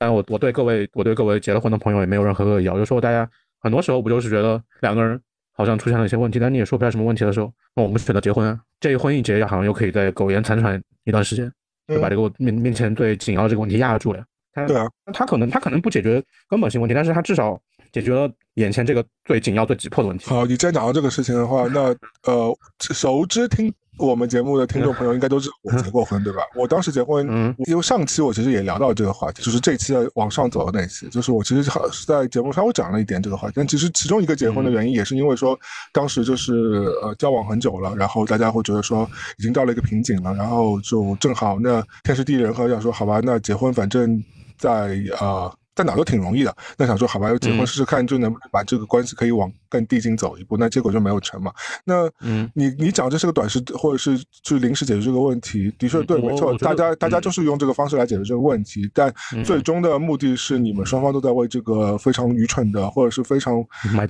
[0.00, 2.66] 当然我我对各位我对各位结了婚的朋友也没有任何恶意。
[2.66, 5.20] 我就说，大家很多时候不就是觉得两个人
[5.56, 8.60] 好像出现了一些问题，但你也说不出来什么问题的时候，那我们选择结婚啊。
[8.78, 11.50] 这一婚一结，好像又可以再苟延残喘一段时间，
[11.88, 14.22] 就把这个面面前最紧要的这个问题压住了。
[14.52, 17.60] 他对啊，他可能他可能不解决根本性问题，但是他至少
[17.92, 20.26] 解决了眼前这个最紧要、最急迫的问题。
[20.26, 26.42] 好，你既然讲到这个事情的话，那呃，熟知听我们节目的听众朋友 应该都知道我结过婚，对吧？
[26.54, 35.58] 我当时结婚，嗯因为上期我其实也聊到这个话题，就是这期的往上走的那期，就是我其实好是在节目稍微讲了一点这个话题，但其实其中一个结婚的原因也是因为说，
[35.92, 36.54] 当时就是
[37.02, 44.22] 呃交往很久了，然后大家会觉得说已经到了一个瓶颈了，然后就正好那天时地利人和，要说好吧，那结婚反正
[44.58, 45.52] 在呃。
[45.76, 50.56] 在哪都挺容易的，那想说好吧，要结婚嗯试试看，就能不能把这个关系可以往更递进走一步。
[50.56, 51.52] 那结果就没有成嘛。
[51.84, 52.50] 那嗯。
[52.54, 57.20] 你你讲这是个短时或者是去临时解决这个问题，的确对，嗯没错，大家大家嗯。
[57.20, 59.44] 就是用这个方式来解决这个问题，但嗯。
[59.44, 63.62] 最终的目的是你们双方都在为这个非常愚蠢的或者是非常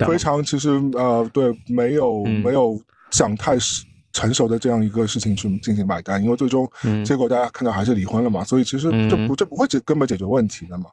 [0.07, 2.41] 非常其实呃对没有嗯。
[2.41, 2.79] 没有
[3.11, 3.83] 想太实
[4.17, 7.05] 成熟的这样一个事情去进行买单，因为最终嗯。
[7.05, 10.85] 结果大家看到还是离婚了嘛，所以其实这不这不会解根本解决问题的嘛。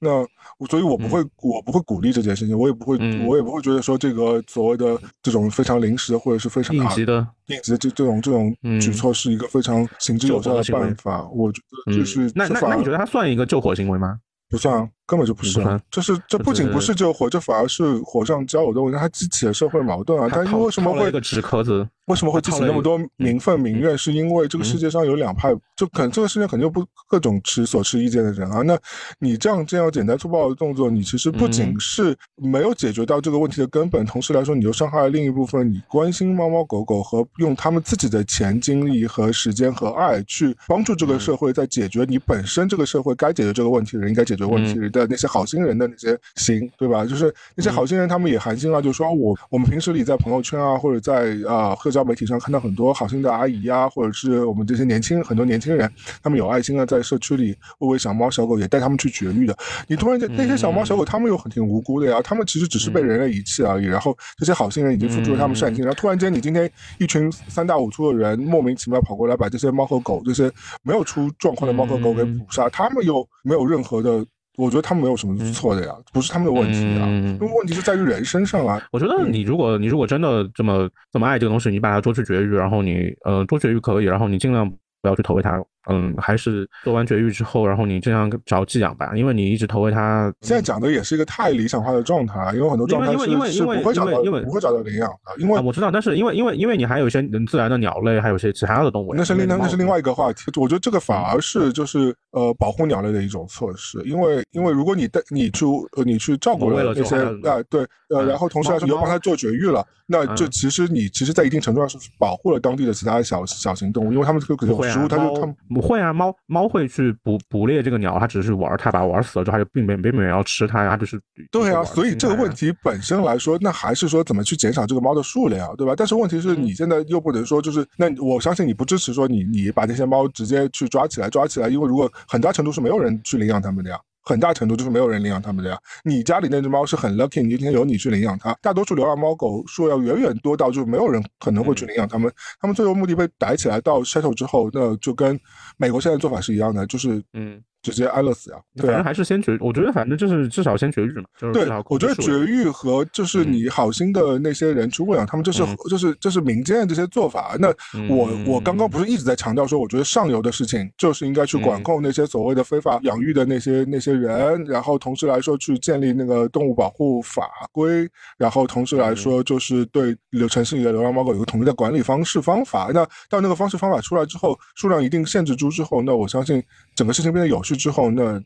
[0.00, 0.10] 那
[0.58, 3.24] 我所以我不会我不会鼓励这件事情，我也不会嗯。
[3.24, 8.80] 我也不会觉得说这个所谓的这种非常临时或者是非常应急的，应急的这这种这种嗯。
[8.80, 11.28] 举措是一个非常行之有效的办法。
[11.28, 12.06] 我觉得就嗯。
[12.06, 14.18] 是那那那你觉得它算一个救火行为吗？
[14.50, 15.82] 不算啊，根本就不是啊不算。
[15.90, 20.28] 这是这不仅不是救火，这反而是火上浇油的问题，它激起了社会矛盾啊。
[20.28, 21.86] 它因为为什么会一个纸壳子？
[22.06, 23.96] 为什么会激起那么多民愤民怨？
[23.96, 28.60] 是因为这个世界上有两派，就可能这个世界肯定有不各种持所持意见的人啊。
[28.62, 28.76] 那
[29.20, 47.04] 你这样这样简单粗暴的动作，你其实不仅是没有解决到这个问题的根本，同时来说，你又伤害了另一部分你关心猫猫狗狗和用他们自己的钱、精力和时间和爱去帮助这个社会在解决你本身这个社会该解决这个问题的人应该解决问题的那些好心人的那些心，对吧？
[47.04, 55.90] 就是那些好心人，他们也寒心啊，就说我我们平时里在朋友圈啊，或者在啊社交媒体上看到很多好心的阿姨啊，或者是我们这些年轻很多年轻人，
[56.22, 59.56] 他们有爱心啊在社区里喂喂小猫小狗，也带他们去绝育的。
[59.88, 63.86] 你突然间那些小猫小狗，他们又很挺无辜的呀，他们其实只是被人类遗弃而已。
[63.86, 70.50] 然后这些好心人已经付出了他们善心，然后突然间你今天一群三大五粗的人莫名其妙跑过来把这些猫和狗这些
[70.82, 74.24] 没有出状况的猫和狗给捕杀，他们又没有任何的。
[74.56, 78.82] 我觉得他们没有什么错的呀，不是他们的问题啊，嗯因为问题是在于人身上啊。
[78.92, 84.68] 我觉得你如果你如果真的这么这么爱这个东西，你把它捉去绝育，然后你呃捉绝育可以，然后你尽量
[85.00, 85.62] 不要去投喂它。
[85.88, 90.32] 嗯，还是做完绝育之后，然后你这样找寄养吧，因为你一直投喂它。
[90.40, 100.42] 现在讲的也是一个太理想化的状态，因为很多状态是因为因为是不会找到因为不会找到领养的，因为啊，我知道，但是因为因为因为你还有一些自然的鸟类，还有一些其他的动物，那是另那是另外一个话题。
[100.60, 105.64] 我觉得这个反而嗯是就是呃保护鸟类的一种措施，因为因为如果你带你去
[105.96, 107.16] 呃你去照顾了了那些
[107.48, 125.94] 啊对呃，嗯然后同时你又帮它做绝育了，那这嗯其实你其实在一定程度上是保护了当地的其他小小型动物，因为它们这个有食物，它就猫它们不会啊，猫猫会去捕捕猎这个鸟，它只是玩，它把它玩死了之后，它就并没并没有要吃它呀，它就是对啊，啊，所以这个问题本身来说，那还是说怎么去减少这个猫的数量，对吧？
[125.96, 133.98] 但是问题是嗯你现在又不能说就是，那我相信你不支持说你你把那些猫直接去抓起来抓起来，因为如果很大程度是没有人去领养它们的呀。
[134.22, 135.78] 很大程度就是没有人领养它们的呀。
[136.04, 138.56] 你家里那只猫是很 lucky，你今天有你去领养它。
[138.62, 142.32] 大多数流浪猫狗数要远远多到就没有人可能会去领养它们。
[142.60, 145.38] 它们最后目的被逮起来到 settle 之后，那就跟
[145.76, 148.56] 美国现在做法是一样的，就是嗯，直接安乐死呀。
[148.76, 149.04] 对啊反正。
[149.04, 157.56] 还是先绝，我觉得反正就是至少先绝育嘛，就是对我觉得绝育和就是你好心的那些人去喂养他们，这是嗯这是这是民间的这些做法。
[157.58, 157.68] 那
[158.08, 167.42] 我我刚刚不是一直在强调说，我觉得上游的事情就是应该去管嗯控那些所谓的非法养育的那些那些人，然后同时来说去建立那个动物保护法
[167.72, 172.90] 规，然后同时嗯来说就是对流城市里的流浪猫狗有个统一的管理方式方法。
[172.94, 176.62] 那到那个方式方法出来之后，数量一定限制住之后，那我相信
[176.94, 178.40] 整个事情变得有序之后，那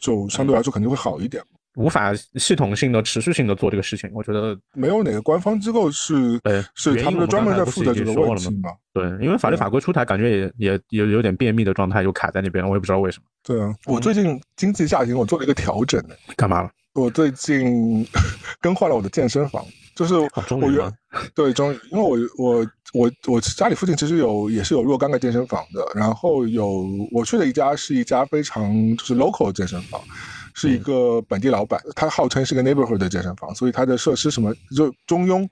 [0.00, 1.42] 就相对来说肯定会好一点。
[1.76, 8.76] 无法系统性的、持续性的做这个事情，我觉得没有哪个官方机构是对是他们专门在负责这个问题经说了吗嘛？
[8.92, 13.24] 对，因为法律法规出台，感觉也也也有点便秘的状态，就卡在那边了，我也不知道为什么。
[13.44, 16.16] 对啊，我最近经济下行，我做了一个调整呢。
[16.36, 16.70] 干嘛了？
[16.98, 18.06] 我最近
[18.60, 20.28] 更换了我的健身房，就是我
[20.70, 20.92] 原吗？
[21.34, 30.00] 对终于，因为我我我我家里附近其实有也是有若干个健身房的，然后有我去的一家是一家非常就是 local 的健身房，
[30.54, 30.74] 是嗯。
[30.74, 35.48] 一个本地老板，他号称是个 neighborhood 的健身房，所以他的设施什么就中庸，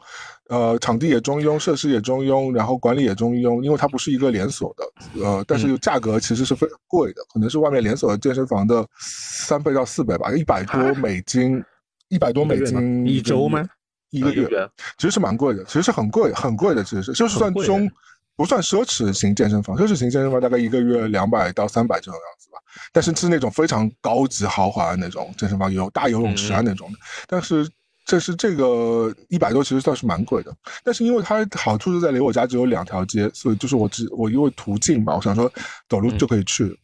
[0.48, 11.62] 呃，场地也中庸，设施也中庸，然后管理也中庸，因为它不是一个连锁的，呃，但嗯是价格其实是非常贵的，可能是外面连锁的健身房的三倍到四倍吧，一百多啊美金，
[12.08, 13.64] 一百多美金一周吗？
[14.10, 17.90] 一个月一个月其实是蛮贵的，其实是很贵很贵的，其实是就是算中
[18.36, 22.58] 不算奢侈型健身房，奢侈型健身房大概一个月两百到三百这种样子吧。
[22.92, 26.98] 但是是那种非常高级豪华的那种健身房，有大游泳池啊那种的。
[27.26, 27.68] 但是
[28.06, 30.54] 这是这个一百多，其实算是蛮贵的。
[30.84, 35.52] 但是因为它好处是在离我家只有两条街，所以就是我只我因为途径嘛，我想说
[35.88, 36.74] 走路就可以去。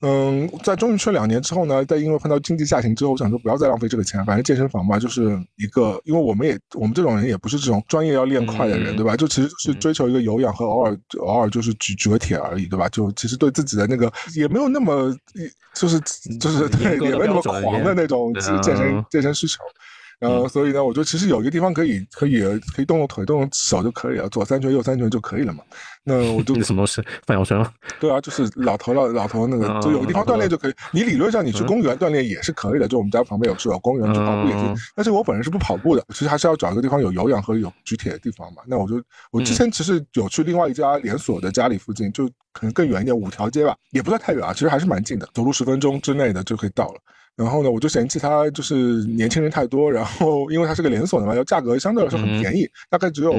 [0.00, 9.16] 嗯，在终于去了两年之后呢，在因为碰到经济下行之后，我想说不要再浪费这个钱，反正健身房嘛，就是一个，因为我们也我们这种人也不是这种专业要练快的人，对吧？
[9.16, 12.88] 就其实是追求一个有氧和偶尔偶尔就是举举个铁而已，对吧？
[12.90, 15.12] 就其实对自己的那个也没有那么
[15.74, 15.98] 就是
[16.38, 19.58] 就是对也没有那么狂的那种健身健身需求。
[20.18, 22.40] 然后，所以呢，我觉得其实有一个地方可以，可以，
[22.74, 25.62] 可以动动腿、动动手就可以了，左三圈、右三圈就可以了嘛。
[26.02, 27.00] 那我就 什么东西？
[27.24, 27.72] 范晓萱吗？
[28.00, 30.74] 对啊，就是老头老老头那个，就有个地方锻炼就可以。
[30.92, 34.74] 你理论上你去公园锻炼也是可以的，就我们家旁边有是有公园去跑步也行。
[34.96, 38.62] 但是我本人是不跑步的，其实还是要找一个地方有有氧和有举铁的地方嘛。
[38.66, 39.00] 那我就
[39.30, 47.00] 我之前其实有去另外一家连锁的家里附近，就可能更远一点，五条街吧，也不算太远啊，其实还是蛮近的，走路十分钟之内的就可以到了。
[47.38, 53.32] 然后呢，我就嫌弃它就是年轻人太多，然后因为它是个连锁的嘛，要价格相对来说很便宜，大概只有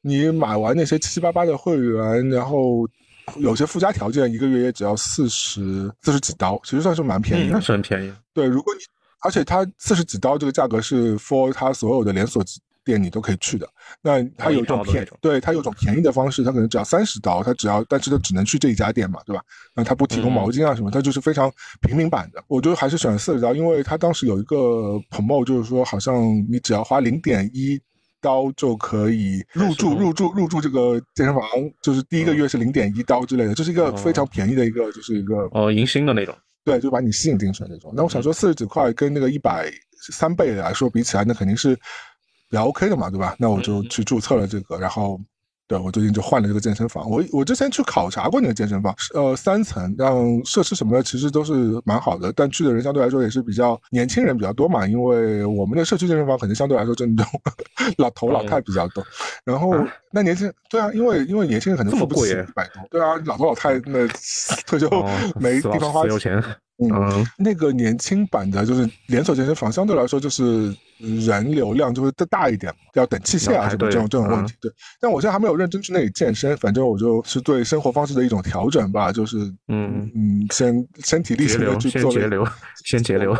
[0.00, 2.88] 你买完那些七七八八的会员，然后
[3.36, 8.10] 有些附加条件，一个月也只要四十四十几刀，其实算是蛮便宜，那是很便宜。
[8.32, 8.80] 对，如果你
[9.20, 12.42] 而且它四十几刀这个价格是 for 它所有的连锁。
[12.84, 13.68] 店你都可以去的，
[14.02, 19.42] 那它有一种便，对它有种便宜的方式，它可能只要三十刀，它只要，但是它只能去这一家店嘛，对吧？
[19.74, 22.44] 那它不提供毛巾啊什么，它就是非常平民版的。
[22.46, 24.56] 我觉得还是选四十刀，因为它当时有一个
[25.10, 27.80] promo，就是说好像你只要花零点一
[28.20, 31.42] 刀就可以入住入住入住这个健身房，
[31.82, 37.92] 就是第一个月是零点一刀之类的，这是一个非常便宜的一个，就是一个哦迎新的那种，对，就把你吸引进去那种。
[37.96, 39.70] 那我想说四十几块跟那个一百
[40.12, 41.78] 三倍来说比起来，那肯定是。
[42.54, 43.34] 比较 OK 的嘛，对吧？
[43.36, 45.20] 那我就去注册了这个，然后，
[45.66, 47.10] 对我最近就换了这个健身房。
[47.10, 51.52] 我我之前去考察过那个健身房，呃，三层，让设施什么的其实都是
[51.84, 57.24] 蛮好的，但去的人相对来说也是比较年轻人比较多嘛，因为我们的社区健身房可能相对来说真的
[57.98, 59.04] 老头老太比较多。
[59.44, 59.74] 然后
[60.12, 64.06] 那年轻人，对啊，因为因为年轻人可能付不起一百多，对啊，老头老太那
[64.64, 64.88] 退休
[65.40, 66.40] 没地方花钱。
[66.78, 74.54] 嗯，那个年轻版的就是连锁健身房，相对来说就是人流量就会再大一点，要等器械啊什么这种这种问题。
[74.60, 74.68] 对，
[75.00, 80.10] 但我现在还没有认真去那里健身，反正我就是对生活方式的一种调整吧，就是嗯。
[80.16, 82.46] 嗯，先身体力行的去做 节流，
[82.84, 83.34] 先节流。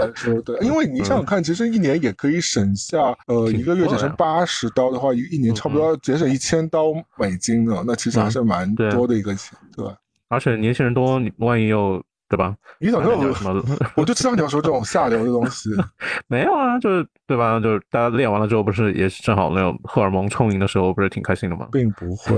[0.45, 9.95] 对， 因为你想想看，其实一年也可以省下，呃，一个月节省八十刀的话，一一年差不多要节省一千刀美金呢，那其实还是蛮多的一个钱，对吧？
[10.29, 12.01] 而且年轻人多，你万一又。
[12.29, 12.57] 对吧？
[12.79, 13.63] 你怎么有什么？
[13.97, 15.71] 我就知道你要说这种下流的东西。
[16.27, 17.61] 没有啊，就是对吧？
[17.61, 21.69] 就是大家练完了之后，不是也正好那种荷尔蒙充盈的时候，不是挺开心的吗？
[21.73, 22.35] 并不会。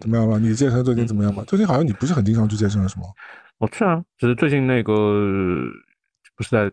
[0.00, 0.38] 怎么样吧？
[0.38, 1.42] 你健身最近怎么样吧？
[1.46, 3.04] 最近好像你不是很经常去健身了，是吗？
[3.58, 4.92] 我去啊，只是最近那个
[6.36, 6.70] 不是在。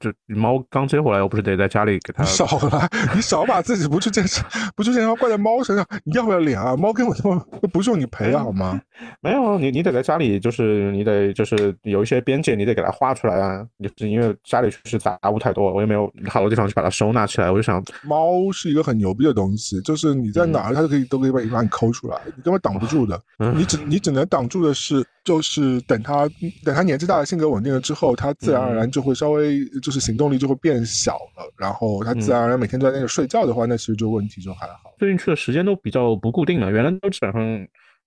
[0.00, 2.24] 就猫刚接回来，我不是得在家里给它。
[2.24, 4.42] 少来，你少把自己不去健身、
[4.74, 6.74] 不去健身房怪在猫身上，你要不要脸啊？
[6.74, 7.38] 猫跟我他妈
[7.70, 8.80] 不用你陪啊，好吗？
[9.20, 13.62] 没有，你你得在家里，就是你得就是有一些边界，你得给它画出来啊。
[13.76, 17.50] 你因为家里确实杂物太多，我也没有好多地方去把它收纳起来。
[17.50, 23.20] 我就想，猫是一个很牛逼的东西，就是你在哪儿，它都可以都可以把你把你抠出来，你根本挡不住的。
[23.54, 26.26] 你只 你只能挡住的是，就是等它
[26.64, 29.89] 等它年纪大了，性格稳定了之后，它自然而然就会稍微就。
[29.90, 34.94] 就是行动力就会变小了，然后他自然而然每天都在那里睡觉的话，那其实就问题就还好。
[35.00, 37.42] 最近去的时间都比较不固定了，原来都基本上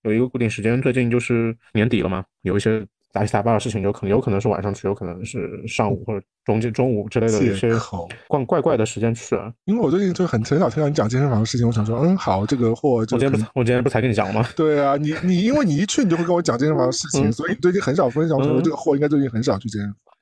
[0.02, 0.80] 有一个固定时间。
[0.80, 2.80] 最近就是年底了嘛，有一些
[3.12, 7.70] 杂七杂八的事情，有可能有可能是晚上去，有可能是上午或者中间中午之类的一些
[8.28, 9.36] 怪怪怪的时间去。
[9.66, 12.94] 因为我最近就很很少听到你讲健身房的事情，我想说，嗯，好，这个货。
[12.94, 14.42] 我今天不我今天不才跟你讲吗？
[14.56, 18.38] 对啊，你你因为你一去你就会跟我讲健身房的事情，所以最近很少分享。
[18.38, 20.13] 我想说这个货应该最近很少去健身房。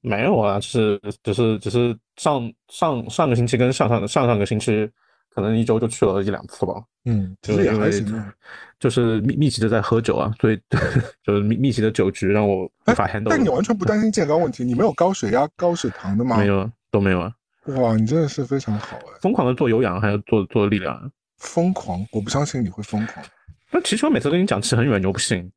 [0.00, 4.88] 没有啊，就是只是只是上上上个星期跟上上上上个星期，
[5.34, 6.74] 可能一周就去了一两次吧。
[7.04, 8.32] 嗯，其实也还行。
[8.78, 10.58] 就是密密集的在喝酒啊，所以
[11.22, 13.28] 就是密密集的酒局让我无法 handle。
[13.30, 14.64] 但你完全不担心健康问题？
[14.64, 16.36] 你没有高血压、高血糖的吗？
[16.38, 17.32] 没有，都没有啊。
[17.66, 19.18] 哇，你真的是非常好哎！
[19.20, 21.10] 疯狂的做有氧，还要做做力量。
[21.38, 22.04] 疯狂？
[22.10, 23.24] 我不相信你会疯狂。
[23.70, 25.48] 那其实我每次跟你讲吃很远，你又不信。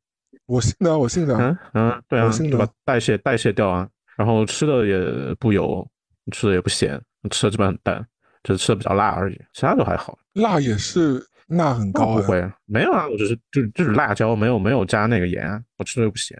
[0.46, 1.36] 我信的，我信的。
[1.36, 2.68] 嗯嗯，对啊，对吧？
[2.84, 3.88] 代谢代谢掉啊。
[4.16, 5.86] 然后吃的也不油，
[6.32, 7.00] 吃的也不咸，
[7.30, 8.04] 吃的基本很淡，
[8.42, 10.18] 就是吃的比较辣而已，其他都还好。
[10.32, 12.16] 辣也是辣很高？
[12.16, 16.36] 不会，没有啊，我只是就就是辣椒，没有没有加那个盐，我吃的又不咸。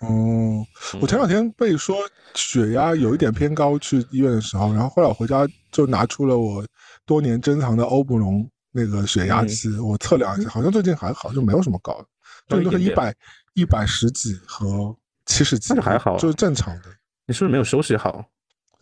[0.00, 0.64] 哦，
[1.00, 1.96] 我前两天被说
[2.34, 6.64] 血压有一点偏高，去医院的时候，然后后来我回家就拿出了我
[7.04, 8.48] 多年珍藏的欧布龙。
[8.70, 12.06] 那个血压计，我测量一下，好像最近还好，就没有什么高的，
[12.48, 13.12] 最多是一百
[13.54, 14.94] 一百十几和
[15.24, 16.82] 七十几，还好，就是正常的。
[17.28, 18.24] 你是不是没有休息好？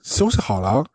[0.03, 0.87] 休息好了，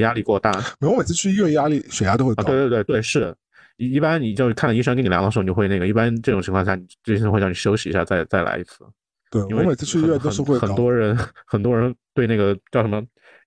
[0.00, 0.50] 压力过大。
[0.80, 2.42] 没有，我每次去医院压力血压都会高。
[2.42, 3.36] 对对对对，是的。
[3.76, 5.86] 一一般你就看了医生给你量的时候，你就会那个。
[5.86, 8.84] 一般这种情况下，医生会叫你休息一下，再再来一次。
[9.30, 10.58] 对，我每次去医院都是会。
[10.58, 13.00] 很多人很多人对那个叫什么，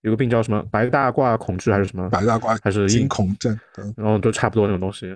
[0.03, 2.09] 有个病叫什么白大褂恐惧还是什么？
[2.09, 3.59] 白大褂还是惊恐症？
[3.97, 5.13] 然后都差不多那种东西，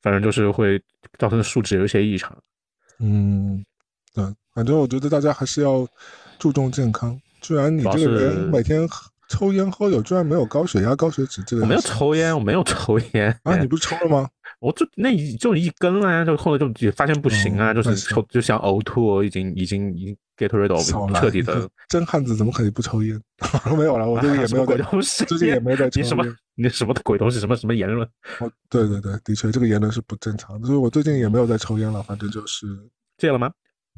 [0.00, 0.80] 反正就是会
[1.18, 2.34] 造成数值有一些异常。
[3.00, 3.62] 嗯，
[4.14, 4.24] 对，
[4.54, 5.86] 反正我觉得大家还是要
[6.38, 7.20] 注重健康。
[7.42, 8.88] 居然你这个人每天
[9.28, 11.62] 抽烟喝酒，居然没有高血压、高血脂这个？
[11.62, 13.56] 我没有抽烟，我没有抽烟啊！
[13.58, 14.28] 你不是抽了吗？
[14.60, 21.68] 我就那一就一根啊，就后来就也发现不行啊，就是抽就想呕吐，已经已经已经 get rid of 彻底的。
[21.88, 23.20] 真汉子怎么可以不抽烟？
[23.76, 26.00] 没有了，我最近也没有在，最近也没在抽。
[26.00, 26.24] 你什么？
[26.54, 27.40] 你什么鬼东西？
[27.40, 28.06] 什么什么言论？
[28.38, 32.02] 哦，对对对，的确这个言论是不正常的，所以我最近也没有在抽烟了。
[32.02, 32.66] 反正就是
[33.18, 33.50] 戒了吗？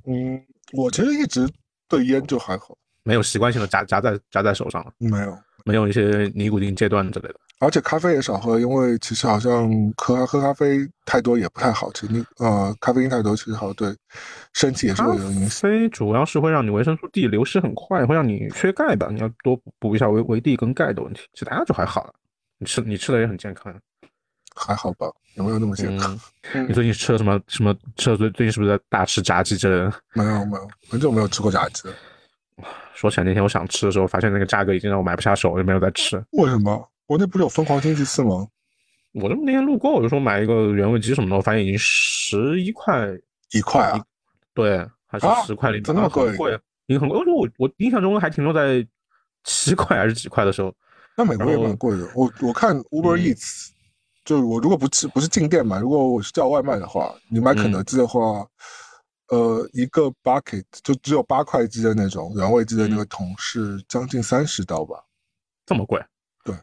[0.07, 0.41] 嗯，
[0.73, 1.47] 我其实一直
[1.89, 4.91] 对烟就还好，没有习惯性的夹夹在夹在手上了。
[4.99, 7.37] 没有，没有一些尼古丁戒断之类的。
[7.61, 11.91] 而且咖啡也少喝，因为其实好像喝喝咖啡太多也不太好。
[11.93, 13.95] 其实你呃，咖啡因太多其实好对
[14.53, 15.71] 身体也是会有影响。
[15.71, 19.09] 咖啡主要是会让你维生素 D 流失很快，会让你缺钙吧？
[19.11, 21.23] 你要多补一下维维 D 跟钙的问题。
[21.33, 22.13] 其他就还好了。
[22.59, 23.73] 你吃你吃的也很健康，
[24.55, 25.07] 还好吧？
[25.37, 26.19] 有没有那么健康？
[26.69, 27.75] 你最近吃了什么什么？
[27.97, 29.93] 吃了最最近是不是在大吃炸鸡之类的？
[30.13, 31.95] 没有没有，很久没有吃过炸鸡了。
[32.95, 36.17] 说起来那天我想吃的时候，发现那个价格已经让我买不下手，就没有再吃。
[36.31, 36.89] 为什么？
[37.07, 38.47] 国内不是有疯狂星期四吗？
[39.13, 43.09] 我这那天路过，我就说买一个原味鸡什么的，我发现已经十一块
[43.53, 44.01] 一块啊，
[44.55, 46.33] 对，还是十块零，真的贵，
[46.87, 47.19] 已经很贵。
[47.19, 48.85] 我我我印象中还停留在
[49.45, 50.75] 七块还是几块的时候。
[51.17, 52.09] 那美国也蛮贵的。
[52.15, 53.69] 我我看 Uber Eats，
[54.25, 58.45] 就是我如果不吃不是进店买，如果我是叫外卖的话，你买肯德基的话，
[59.29, 64.97] 呃，一个 bucket 就只有八块鸡的那种原味鸡的那个桶是将近三十刀吧？
[65.65, 65.99] 这么贵？
[66.45, 66.55] 对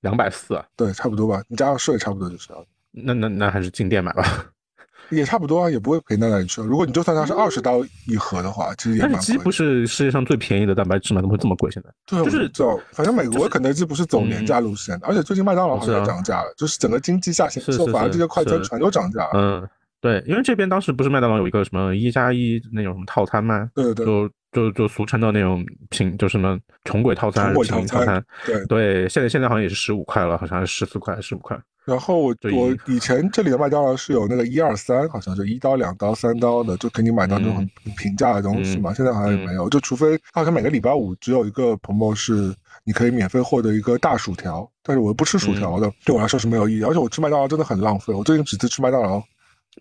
[0.00, 1.42] 两百四啊，对，差不多吧。
[1.48, 2.64] 你加上税，差不多就是要。
[2.90, 4.24] 那那那还是进店买吧，
[5.10, 6.60] 也差不多啊，也不会赔到哪里去。
[6.60, 9.20] 如果你就算它是二十刀一盒的话，其实也蛮贵。
[9.20, 11.20] 鸡不是世界上最便宜的蛋白质吗？
[11.20, 11.70] 怎么会这么贵？
[11.70, 19.30] 现在对，就是走，反正美国肯德基不是走廉价路线，而且最近麦当劳好像涨价了，就是整个经济下行，之后，反而这些快餐全都涨价了。
[19.34, 19.68] 嗯，
[20.00, 23.68] 对，因为这边当时不是麦当劳有一个什么一加一那种什么套餐吗？
[23.74, 24.06] 对对。
[24.06, 31.58] 就就就俗称的那种平，就什么穷鬼套餐、平民套餐，对对，现在现在好像也是十五块了，好像是十四块、十五块。
[31.84, 38.92] 然后我我以前这里的麦当劳是有那个一二三，好像就一刀、两刀、三刀的，就给你买到那种很平价的东西嘛。
[38.94, 46.82] 现在好像也没有，就除非好像每个礼拜五只有一个 promo 是你可以免费获得一个大薯条，但是我不吃薯条的，对我来说是没有意义。
[46.84, 49.22] 而且我吃麦当劳真的很浪费，我最近几次吃麦当劳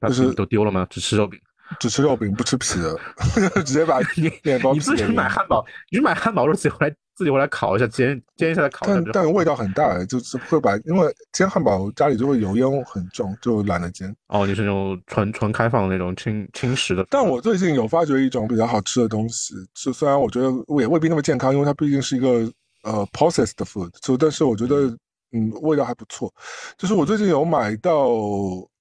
[0.01, 0.85] 就是都丢了吗？
[0.89, 1.39] 只吃肉饼。
[1.81, 2.97] 只吃肉饼不吃皮的，
[3.65, 3.99] 直接把
[4.41, 4.73] 面包。
[4.73, 8.85] 你自己买汉堡，你买汉堡肉自己回来自己回来烤一下，煎煎一下再烤。
[8.87, 14.15] 但但味道很大，就是会把因为煎汉堡家里就会油烟很重，就懒得煎。
[14.27, 17.05] 哦，就是那种纯纯开放的那种轻轻食的。
[17.09, 22.49] 但我最近有发觉一种比较好吃的东西，就虽然我觉得也未必那么健康，因为它毕竟是一个
[22.83, 24.97] 呃 processed food，就但是我觉得
[25.31, 26.33] 嗯味道还不错。
[26.77, 28.09] 就是我最近有买到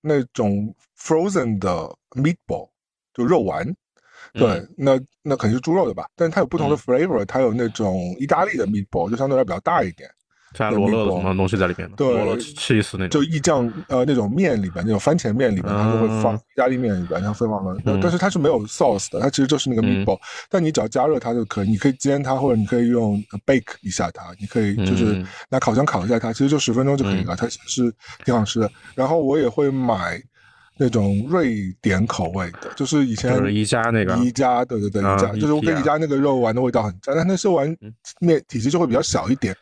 [0.00, 2.68] 那种 frozen 的 meatball。
[3.16, 3.64] 就肉丸，
[4.34, 6.06] 对，那那肯定是猪肉的吧？
[6.14, 10.10] 但是它有不同的 flavor，它有那种意大利的 meatball，就相对来比较大一点，
[10.56, 27.94] 加罗勒什么东西在里面对，罗勒气死那种，就意酱呃那种面里边，那种番茄面里边，它就会放意大利面里边，像会放了，但是它是没有 sauce 的，它其实就是那个 meatball，但你只要加热它就可以，你可以煎它，或者你可以用 bake 一下它，你可以就是拿烤箱烤一下它，其实就十分钟就可以了，它其实是
[28.24, 28.70] 挺好吃的。
[28.94, 30.20] 然后我也会买。
[30.78, 34.14] 那种瑞典口味的，就是以前宜家那个。
[34.18, 37.74] 宜家，对对对，宜家就是我跟宜家那个肉丸的味道很像，但那肉丸
[38.20, 39.56] 面体积就会比较小一点，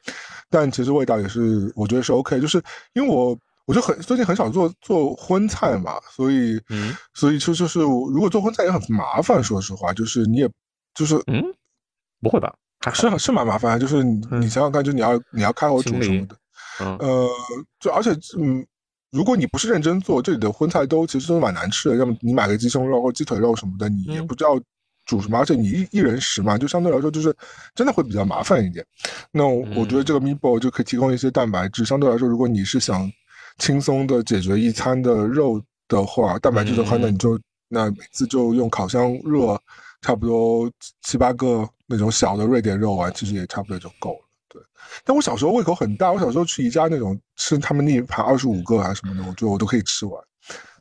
[0.55, 3.36] 但其实味道也是我觉得是 OK，就是因为我
[3.66, 6.61] 我就很最近很少做做荤菜嘛，所以
[7.12, 10.48] 所以就就是如果做荤菜也很麻烦，说实话，就是你也
[10.94, 11.42] 就是嗯
[12.22, 12.55] 不会吧？
[12.92, 16.36] 是是蛮麻烦，就是你你想想看，就你要你要开火煮什么的，
[16.78, 17.28] 呃，
[17.80, 18.64] 就而且嗯。
[19.14, 21.94] 如果你不是认真做，这里的荤菜都其实都蛮难吃的。
[21.94, 24.61] 要么你买个鸡胸肉或鸡腿肉什么的，你也不知道
[25.05, 27.34] 煮什么，而且你一一人食嘛，就相对来说就是
[27.74, 28.84] 真的会比较麻烦一点。
[29.30, 31.84] 那我觉得这个 meatball 就可以提供一些蛋白质。
[31.84, 33.11] 相对来说，如果你是想
[33.59, 37.38] 轻松的解决一餐的肉的话，蛋白质的话，那你就
[37.68, 39.61] 那每次就用烤箱热
[40.00, 40.70] 差不多
[41.02, 44.20] 七八个那种小的瑞典肉丸，其实也差不多就够了。
[44.48, 44.62] 对，
[45.05, 50.22] 但我小时候胃口很大，我小时候去宜家那种吃他们那一盘二十五个还是什么的，我觉得我都可以吃完，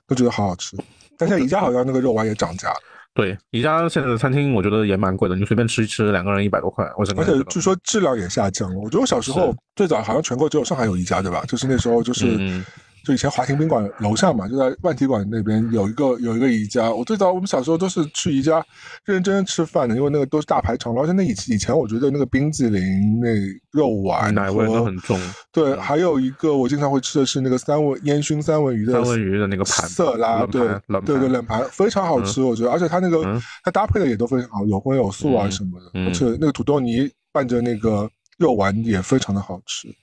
[0.08, 0.78] 都觉得好好吃。
[1.18, 2.80] 但现在宜家好像那个肉丸也涨价了。
[3.14, 6.84] 对，宜家现在的餐厅我觉得也蛮贵的，你随便吃一吃，两个人一百多块。
[6.98, 8.78] 我而且据说质量也下降了。
[8.78, 11.44] 我觉得我小时候最早好像全国只有上海有一家，对吧？
[11.48, 12.64] 就是那时候就是。
[13.04, 16.90] 就以前华庭宾馆楼上嘛，就在万体馆那边有一个有一个宜家。
[16.90, 18.66] 我最早我们小时候都是去宜家
[19.04, 20.96] 认认真真吃饭的，因为那个都是大排场。
[20.96, 23.28] 而且那以以前我觉得那个冰淇淋、那
[23.72, 25.20] 肉丸奶味都很重。
[25.52, 30.62] 对，还有一个我经常会吃的是那个三文烟熏三文鱼的三文鱼的那个盘色拉，对
[31.06, 32.72] 对对冷盘非常好吃，我觉得。
[32.72, 36.00] 而且它那个它搭配的也都非常好，有荤有素啊什么的。
[36.06, 39.94] 而且那个土豆泥拌着那个肉丸也非常的好吃。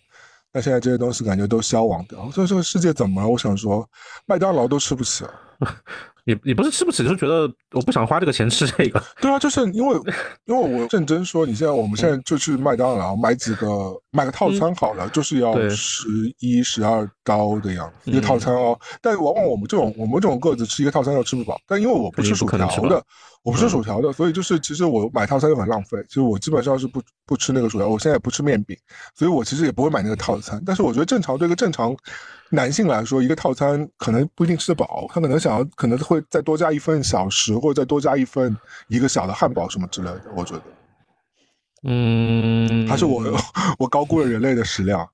[0.52, 3.28] 那现在这些东西感觉都消亡掉，所以这个世界怎么了？
[3.28, 3.88] 我想说，
[4.26, 5.49] 麦当劳都吃不起了。
[6.26, 9.02] 也也不是吃不起，就是觉得我不想花这个钱吃这个。
[9.20, 9.96] 对啊，就是因为
[10.44, 13.68] 因为我认真说，你现在我们现在就去麦当劳买几个
[14.10, 16.08] 买个套餐好了，就是要十
[16.38, 18.78] 一十二刀的样子一个套餐哦。
[19.00, 21.58] 但往往我们这种我们这种个子吃一个套餐又吃不饱。
[21.66, 23.02] 但因为我不吃薯条的，
[23.42, 25.98] 我不吃薯条的，所以就是其实我买套餐就很浪费。
[26.06, 28.76] 其实我基本上是不不吃那个薯条，我现在也不吃面饼，
[29.14, 30.62] 所以我其实也不会买那个套餐。
[30.66, 31.96] 但是我觉得正常对一个正常。
[32.52, 38.56] 男性来说，一个套餐可能不一定吃得饱，他可能想要，可能会再多加一份小食，或者再多加一份
[38.88, 40.22] 一个小的汉堡什么之类的。
[40.34, 40.62] 我觉得，
[41.84, 43.22] 嗯，还是我
[43.78, 45.08] 我高估了人类的食量。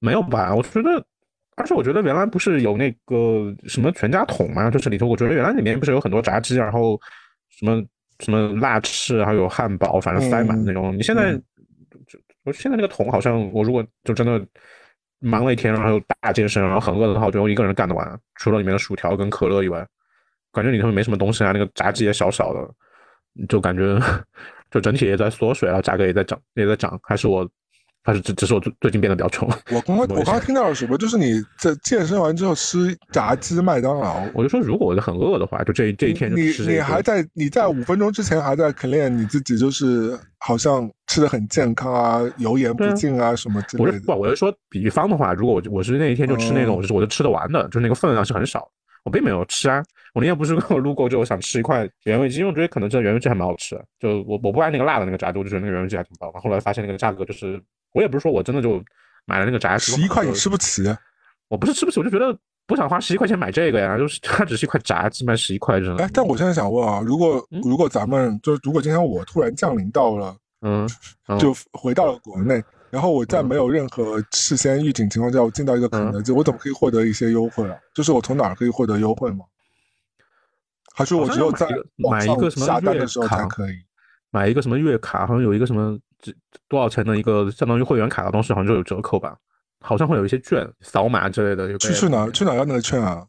[0.00, 0.52] 没有吧？
[0.52, 1.06] 我觉得，
[1.54, 4.68] 而且我觉得原来不是有那个什么全家桶嘛？
[4.68, 7.00] 就是里头，我觉得原来里面不是有很多炸鸡，然后
[7.50, 7.80] 什么
[8.18, 10.92] 什么辣翅，还有汉堡，反正塞满那种。
[10.98, 11.34] 你现在
[12.08, 14.44] 就我现在那个桶好像，我如果就真的。
[15.22, 18.20] 忙了一天，然后又大健身，然后很饿的话，我觉得我一个人干得完。
[18.34, 19.86] 除了里面的薯条跟可乐以外，
[20.52, 21.52] 感觉里头没什么东西啊。
[21.52, 23.98] 那个炸鸡也小小的，就感觉
[24.70, 26.98] 就整体也在缩水，然后价格也在涨，也在涨。
[27.04, 27.48] 还是我，
[28.04, 29.48] 还是只只是我最最近变得比较穷。
[29.70, 30.98] 我刚刚我刚刚听到了什么？
[30.98, 34.22] 就是你在健身完之后吃炸鸡麦当劳。
[34.34, 40.90] 我就说，如果我很饿的话，就这这一天你你还在你在五分钟之前还在 clean 你自己，就是好像。
[41.08, 44.00] 吃的很健康啊，油盐不进啊，什么之类的。
[44.06, 48.66] 不，我是说，比方的话，如果我我是那一天就吃那种，我就我就吃得完的，就是那个分量是很少。
[49.04, 49.82] 我并没有吃啊，
[50.14, 53.84] 我那天不是跟我路过，就我想吃一块原味鸡，因为我觉得可能这原味鸡还蛮好吃的。
[54.00, 56.32] 就我我不爱那个辣的那个炸鸡，我就觉得那个原味鸡还挺棒。
[56.32, 57.60] 后来发现那个价格就是，
[57.92, 58.82] 我也不是说我真的就
[59.24, 60.82] 买了那个炸鸡，十一块你吃不起。
[61.48, 62.36] 我不是吃不起，我就觉得
[62.66, 66.02] 不想花十一块钱买这个呀，就是 它只是一块炸鸡卖十一块，真的。
[66.02, 70.36] 哎，但我现在想问啊，如果如果咱们就是如果今天我突然降临到了。
[70.64, 70.88] 嗯，
[71.40, 77.76] 就回到了国内，然后我在没有任何事先预警情况下，我进到一个肯德基，我怎么可以获得一些优惠啊？
[77.92, 79.44] 就是我从哪儿可以获得优惠吗？
[80.94, 81.66] 还是我只有在
[81.96, 83.74] 买一个什么下单的时候才可以？
[84.30, 85.98] 买一个什么月卡，好像有一个什么
[86.68, 89.36] 多少钱的一个相当于会员卡的东西，好像就有折扣吧？
[89.80, 91.76] 好像会有一些券，扫码之类的。
[91.78, 92.28] 去去哪？
[92.30, 93.24] 去哪要那个券啊？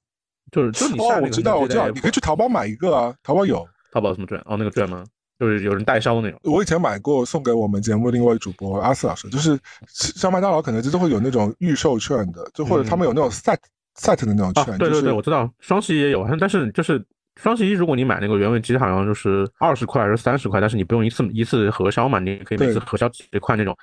[0.52, 3.68] 就是就你哦，我知道，我知道，你可以去淘宝买一个啊，淘宝有。
[3.92, 4.38] 淘宝什么券？
[4.46, 5.04] 哦，那个券吗？
[5.40, 13.58] 就是有人代销的那种，我以前买过送给我们节目另一位主播阿四老师，就是像麦当劳、肯德基都会有那种预售券的，就或者他们有那种 set
[14.00, 14.78] set 的那种券。
[14.78, 17.04] 对对对，我知道，双十一也有，但是就是
[17.36, 23.76] 双十一如果你买那个原味鸡，好像就是二十块还是三十块，但是你不用一次一次核销嘛，你可以每次核销几块那种。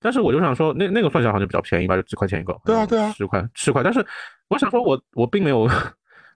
[0.00, 2.54] 但是我就想说，那那个算下来好像比较便宜吧，就几块钱一个。
[2.64, 4.04] 对啊对啊，十块十块，但是
[4.48, 5.68] 我想说，我我并没有。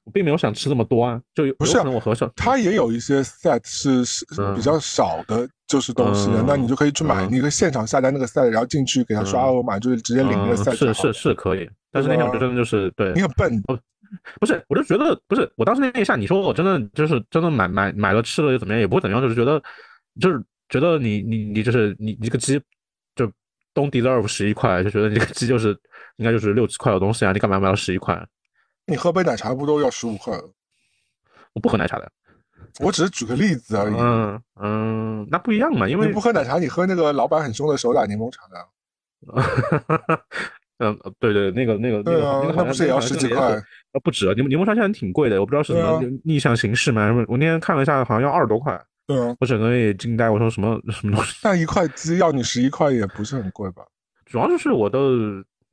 [0.04, 2.32] 我并没有想吃这么多啊，就不是我合上。
[2.34, 10.74] 它也有一些 set 是是比较少的，就是东西，那你就可以去买，你可以现场下单那个 set，然后进去给他刷二维码，就是直接领那个 set。
[10.74, 13.12] 是是是可以，但是那天我就真的就是对。
[13.12, 13.62] 你很笨，
[14.40, 19.62] 不是，我就觉得不是，我当时那一下你说我真的就是真的买买买了吃了又怎么样，也不会怎么样，就是觉得
[20.20, 22.60] 就是觉得你你你就是你你这个鸡
[23.14, 23.26] 就
[23.74, 25.78] don't deserve 十一块，就觉得你这个鸡就是
[26.16, 28.26] 应该就是六七块的东西啊，你干嘛买到十一块？
[28.86, 30.32] 你喝杯奶茶不都要十五块？
[31.52, 32.10] 我不喝奶茶的，
[32.80, 33.94] 我只是举个例子而已。
[33.98, 38.66] 嗯嗯，那不一样嘛，因为你不喝奶茶，你喝那个老板很凶的手打柠檬茶的。
[40.78, 43.60] 嗯，对对，那个那个那个那个那不是也要十几块？
[43.92, 47.08] 呃，不止，柠柠檬茶现在挺贵的，我不知道是什么逆向形式嘛。
[47.28, 48.80] 我那天看了一下，好像要二十多块。
[49.06, 51.38] 对啊，我整个人也惊呆，我说什么什么东西？
[51.42, 53.82] 但一块鸡要你十一块，也不是很贵吧？
[54.26, 54.98] 主要就是我的。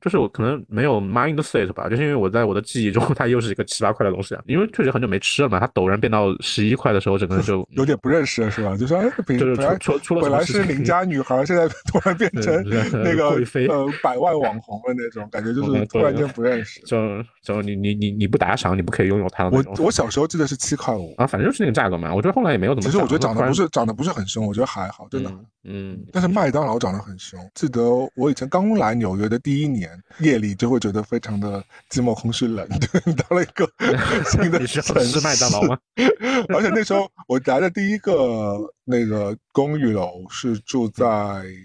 [0.00, 4.42] 就是我可能没有 mindset 吧，就是因为我在我的记忆中， 它又是一个七八块的东西啊。
[4.46, 8.76] 因为确实很久没吃了嘛，它陡然变到十一块的时候，整个人就 有点不认识了，是吧？
[8.76, 12.62] 就说哎，本 就是本来出出了本来是邻家女孩，现在突然变成
[13.02, 13.30] 那个
[13.68, 16.80] 呃百万网红的那种感觉，就是嗯突然间不认识。
[16.82, 16.96] 就
[17.42, 19.86] 就你你你你不打赏，你不可以拥有它的那我种。
[19.86, 22.14] 我小时候记得是七块五，啊，反正就是那个价格嘛。
[22.14, 22.88] 我觉得后来也没有怎么。
[22.88, 25.30] 其实我觉得长得不是是长得不是很凶，我觉得还好，真的。
[25.30, 27.40] 嗯嗯，但是麦当劳长得很凶。
[27.52, 27.82] 记得
[28.14, 29.90] 我以前刚来纽约的第一年，
[30.20, 32.66] 夜里就会觉得非常的寂寞、空虚、冷。
[33.28, 33.68] 到了一个
[34.30, 35.78] 新的城市，麦当劳吗？
[36.54, 41.04] 而且那时候我来的第一个那个公寓楼是住在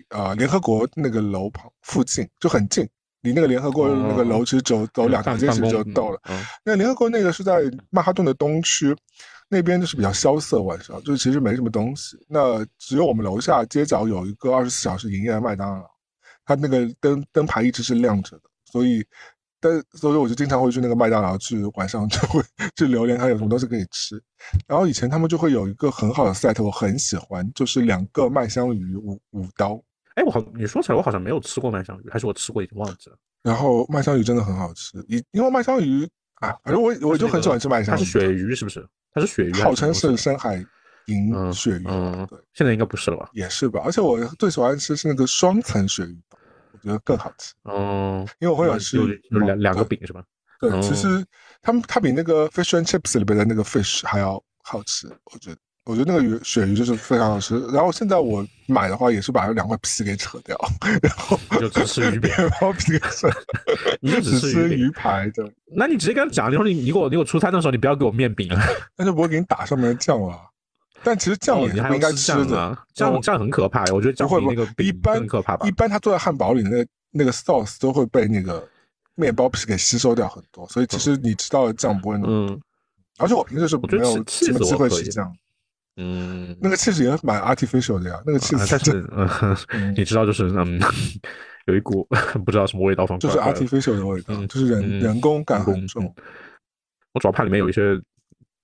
[0.09, 2.87] 呃联合国那个楼旁附近，就很近，
[3.21, 6.19] 离那个联合国那个楼其实走走两条街其实就到了。
[6.29, 8.95] 嗯那联合国那个是在曼哈顿的东区，
[9.49, 12.17] 那边就是比较萧瑟，晚上就是其实没什么东西。
[12.27, 15.85] 那只有我们楼下街角有一个二十四小时营业的麦当劳，
[16.55, 19.05] 它那个灯灯牌一直是亮着的，所以。
[19.63, 22.41] 但所以我就经常会去那个麦当劳去，晚上就会
[22.75, 24.19] 去榴莲看有什么东西可以吃。
[24.65, 29.79] 然后以前他们就会有一个很好的 set，我很喜欢，就是两个麦香鱼五五刀，
[30.15, 33.17] 哎，我好，你说起来，我好像没有吃过麦香鱼，还是我吃过已经忘记了。
[33.43, 37.99] 然后麦香鱼真的很好吃，因因为麦香鱼啊，反正我我就很喜欢吃麦香鱼。
[37.99, 38.83] 它是鳕鱼是不是？
[39.13, 40.55] 它是鳕鱼是号，称是深海
[41.05, 41.83] 银嗯鳕鱼
[42.27, 43.29] 对，现在应该不是了吧？
[43.33, 43.79] 也是吧。
[43.85, 46.19] 而且我最喜欢吃是那个双层鳕鱼
[46.83, 50.23] 觉得更好吃，嗯，因为我会有吃有有两两个饼是吧？
[50.59, 51.23] 对，哦其实
[51.61, 55.57] 他们它比那个 fish and chips 里边的那个 fish 还要好吃，我觉得。
[55.83, 60.55] 我觉得那个鱼鳕鱼就是非常好吃，然后现在我买的话也是把两块皮给扯掉，
[61.01, 63.27] 然后就只吃鱼片面包皮给扯，
[63.99, 68.63] 你就只只吃吃鱼排的，那你直接跟他讲，你说你你给我你给我出餐的时候，你不要给我面饼啊，
[68.95, 70.39] 但是不会给你打上面的酱了。
[71.03, 72.83] 但其实酱哦也是不应该吃吃的，酱啊？
[72.93, 75.71] 酱酱很可怕，我觉得酱不会那个饼一般可怕吧一？
[75.71, 78.67] 般他做在汉堡里那个那个 sauce 都会被那个
[79.15, 82.49] 面包皮给吸收掉很多，所以其实你吃到的酱不会那么。
[82.51, 82.61] 嗯
[83.17, 85.31] 而且我平时是没有什么机会吃酱，
[85.97, 90.79] 嗯，那个 cheese 也蛮 artificial 的呀，那个啊但 cheese 是 你知道就是嗯，
[91.67, 92.07] 有一股
[92.43, 96.13] 不知道什么味道放出就是 artificial 的味道，嗯就是人嗯人工感很重嗯，
[97.13, 97.95] 我主要怕里面有一些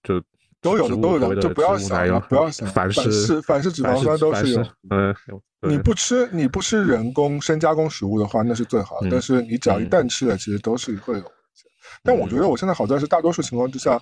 [0.01, 0.19] 就
[0.61, 4.65] 都有的都有的，就不要想了，不要想，反式式反式脂肪酸都是有。
[4.89, 5.15] 嗯，
[5.61, 11.23] 你不吃你不吃人工深加工食物的话，那是最好但是你只要一嗯旦吃了，其实都是会有。
[12.03, 13.99] 但我觉得我现在好在是大多数情况之下，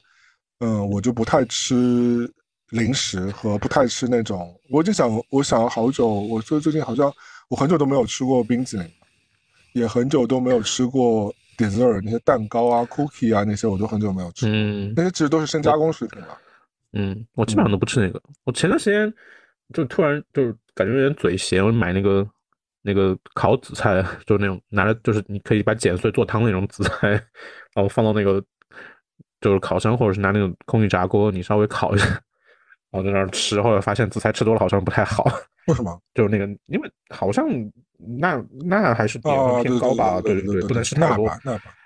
[0.60, 2.30] 嗯，我就不太吃
[2.72, 4.54] 零食和不太吃那种。
[4.72, 7.12] 我就想，我想了好久，我最最近好像
[7.50, 8.90] 我很久都没有吃过冰淇淋，
[9.74, 14.48] 也很久都没有吃过 dessert 那些蛋糕啊、cookie 啊那些，我都很久没有吃。
[14.48, 16.38] 嗯那些其实都是深加工食品了。
[16.96, 18.22] 嗯，我基本上都不吃那个。
[18.46, 19.14] 我前段时间
[19.74, 22.26] 就突然就是感觉有点嘴咸，我买那个
[22.82, 27.10] 那个烤紫菜，就是那种拿来就是你可以把剪碎做汤那种紫菜，
[27.76, 28.42] 然后放到那个
[29.42, 32.06] 就是烤箱或者是拿那种空气炸锅，你稍微烤一下，
[32.92, 33.62] 然后在那儿吃。
[33.62, 35.26] 后来发现紫菜吃多了好像不太好，
[35.68, 36.02] 为什么？
[36.16, 37.46] 就是那个因为好像
[37.98, 41.30] 钠钠还是淀啊，粉偏高吧，对对对不能吃太多。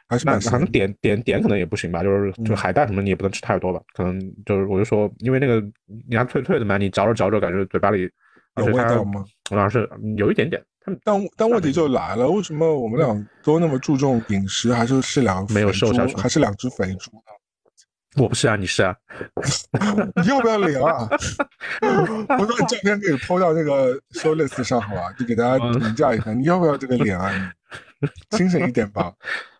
[0.09, 0.57] 还是那蛮咸的。
[0.57, 5.63] 好像点点点可能也不行吧，就是就嗯海带什么你也不能吃太多吧，可能就是我就说，因为那个
[6.09, 8.09] 你还脆脆的嘛，你嚼着嚼着感觉嘴巴里，
[8.57, 9.23] 有味道吗？
[9.49, 10.61] 好像是有一点点，
[11.03, 17.33] 但但问题就来了，为什么我们俩都那么注重饮食，还是是两没有瘦下去还是两只肥猪呢？
[18.17, 18.95] 我不是啊，你是啊，
[20.21, 21.07] 你要不要脸啊？
[21.81, 25.11] 我把你照片给你 PO 到那个 show list 上，好吧？
[25.17, 27.31] 就给大家嗯评价一下，你要不要这个脸啊？
[28.01, 29.13] 你清醒一点吧！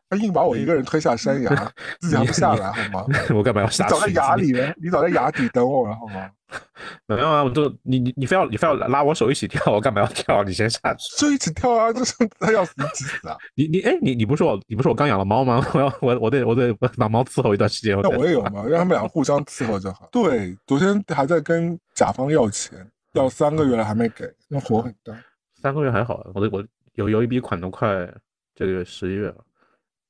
[0.09, 3.15] 他硬把我一个人推下山崖，自己还不下来，好吗？
[3.35, 3.93] 我干嘛要下去？
[3.93, 6.29] 你早在崖里了，你早在崖底等我了，好吗？
[7.05, 10.43] 没有啊，我就你你你非要你非要拉我手一起跳，我干嘛要跳？
[10.43, 11.15] 你先下去。
[11.17, 11.93] 就一起跳啊！
[11.93, 13.37] 就是他要死你急死啊！
[13.53, 15.63] 你你哎你你不是我你不是我刚养了猫吗？
[15.75, 17.95] 我要我我得我得把猫伺候一段时间。
[18.01, 20.09] 那我也有嘛，让他们俩互相伺候就好。
[20.11, 22.83] 对，昨天还在跟甲方要钱，
[23.13, 25.13] 要三个月了还没给，那火很大。
[25.61, 28.11] 三个月还好，我的我有有一笔款都快
[28.55, 29.35] 这个月十一月了，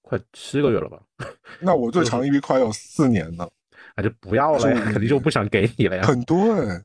[0.10, 1.00] 快七个月了吧？
[1.62, 3.48] 那我最长一笔快有四年呢，
[3.96, 6.82] 那就不要了呀，肯定就不想给你了呀，很多哎。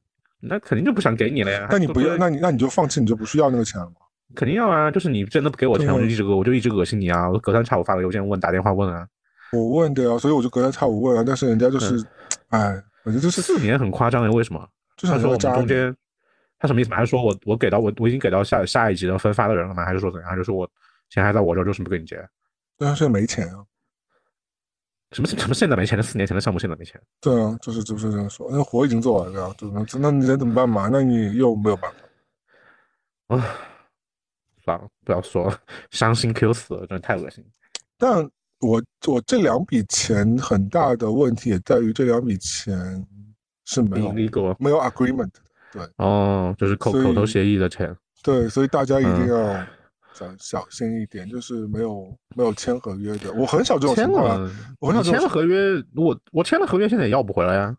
[0.46, 1.66] 那肯定就不想给你了呀。
[1.70, 3.96] 那你不要，那你那你就放弃，你就不需要那个钱了吗？
[4.34, 7.30] 肯定要啊，就是你真的不给我钱，我就一直恶，我就一直恶心你啊！
[7.30, 9.06] 我隔三差五发个邮件问，打电话问啊。
[9.52, 12.04] 我问的呀，所以我就隔三差五问啊，但是人家就是，
[12.50, 14.68] 哎，我觉得就是四年很夸张呀，为什么？
[14.98, 15.40] 就是他说我们。
[15.54, 15.96] 中间，
[16.58, 16.96] 他什么意思嘛？
[16.98, 19.82] 还是说我我给到我我已经给到下下一级的分发的人了吗？
[19.82, 20.28] 还是说怎样？
[20.28, 20.68] 还是说我
[21.08, 22.16] 钱还在我这儿，就是不给你结？
[22.76, 23.64] 但他现在没钱啊。
[25.12, 26.02] 什么什么现在没钱？
[26.02, 27.00] 四年前的项目现在没钱？
[27.20, 28.48] 对啊，就是就是这样说。
[28.50, 29.84] 那活已经做完了，对吧？
[30.00, 30.88] 那你能怎么办嘛？
[30.90, 33.36] 那你又没有办法。
[33.36, 33.46] 啊，
[34.64, 35.58] 算了，不要说了，
[35.90, 37.44] 伤心 Q 死了，真的太恶心。
[37.96, 43.06] 但我我这两笔钱很大的问题也在于这两笔钱
[43.64, 44.12] 是没有
[44.58, 45.30] 没有 agreement，
[45.72, 49.66] 对，哦，就是口口头协议的钱，对，所以大家一定要
[50.14, 54.50] 小小心一点，就是没有没有签合约的，我很少这种情况，
[54.80, 57.76] 我很少签了合约，我我签了合约，现在也要不回来呀。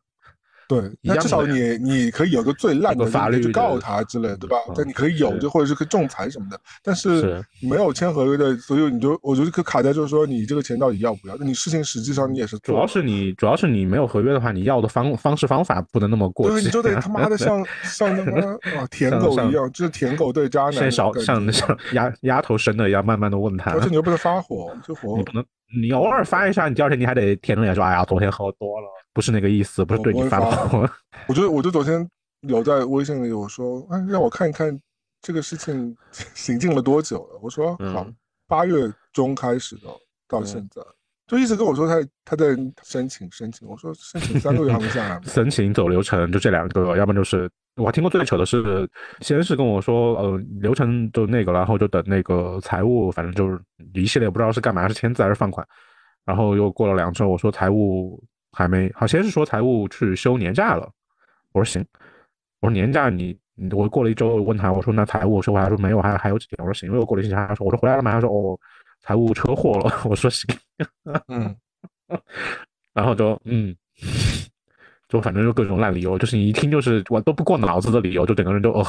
[0.68, 4.58] 对，那至少你你可以有个最烂的法律去告他之类，对吧？
[4.76, 6.60] 但你可以有，就或者是可以仲裁什么的。
[6.84, 11.36] 但是没有签合约的，所以你就我觉得可卡在就是说，你这个钱到底要不要？
[11.40, 25.46] 那你事情实际上你也是主要是你主要是你没有合约的话，你要的方方式方法不能那么过激，你就得他妈的 像像那个 啊舔狗一样，就是舔狗对渣男，像小像像丫丫头生的一样，慢慢的问他，而且你又不能发火， 就火你不能，
[25.80, 28.88] 你偶尔发一下，你第二天你还得舔着脸说，哎呀，昨天喝多了。
[29.16, 30.88] 不是那个意思，不是对你发火。
[31.28, 32.06] 我觉得，我就昨天
[32.42, 34.78] 有在微信里我说，哎，让我看一看
[35.22, 37.40] 这个事情 行进了多久了。
[37.42, 38.06] 我说好，
[38.46, 39.88] 八月中开始的，
[40.28, 40.82] 到现在
[41.28, 42.48] 就一直跟我说他他在
[42.84, 43.66] 申请申请。
[43.66, 45.20] 我说申请三个月还没下来。
[45.24, 48.86] 申请走流程就这两个，要不然就是我还听过最扯的是，
[49.22, 53.58] 先是跟我说呃流程就那个，然后就等那个财务，反正就是
[53.94, 55.66] 一系列不知道是干嘛，是签字还是放款。
[56.26, 58.22] 然后又过了两周，我说财务。
[58.56, 60.90] 还没好，先是说财务去休年假了，
[61.52, 61.86] 我说行，
[62.62, 63.38] 我说年假你，
[63.72, 68.12] 我过了一周问他，我说那财务说我还，说没有，还还有几天，我说行，又过了一星期，他说我说回来了吗？
[68.14, 68.58] 他说哦，
[69.02, 70.56] 财务车祸了， 我说行，
[71.28, 71.54] 嗯，
[72.94, 73.76] 然后就嗯，
[75.10, 78.86] 就反正就各种烂理由，就是你一听就是我都不过脑子的理由，就整个人就哦，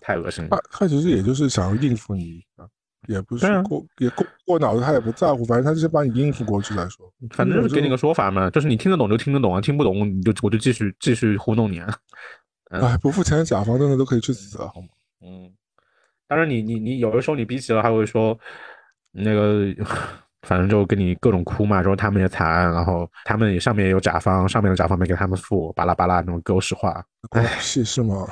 [0.00, 0.50] 太恶心了。
[0.50, 2.66] 他他其实也就是想要应付你啊。
[3.06, 7.10] 也不是过也过过脑子，他也不在乎，反正他就是把你应付过去再说。
[7.30, 11.94] 反正就是给你个说法嘛，就是你听得懂就听得懂啊，听不懂你就我就继续继续糊弄你啊。
[12.70, 14.88] 哎，不付钱的甲方真的都可以去死啊，好吗？
[15.22, 15.50] 嗯，
[16.26, 18.38] 当然你你你有的时候你逼急了还会说
[19.12, 19.74] 那个，
[20.42, 27.02] 反正就跟你各种哭嘛，说他们也惨，然后他们也上面也有甲方，上面的甲方没给他们付，巴拉巴拉那种狗屎话。
[27.30, 28.26] 哎，是是吗？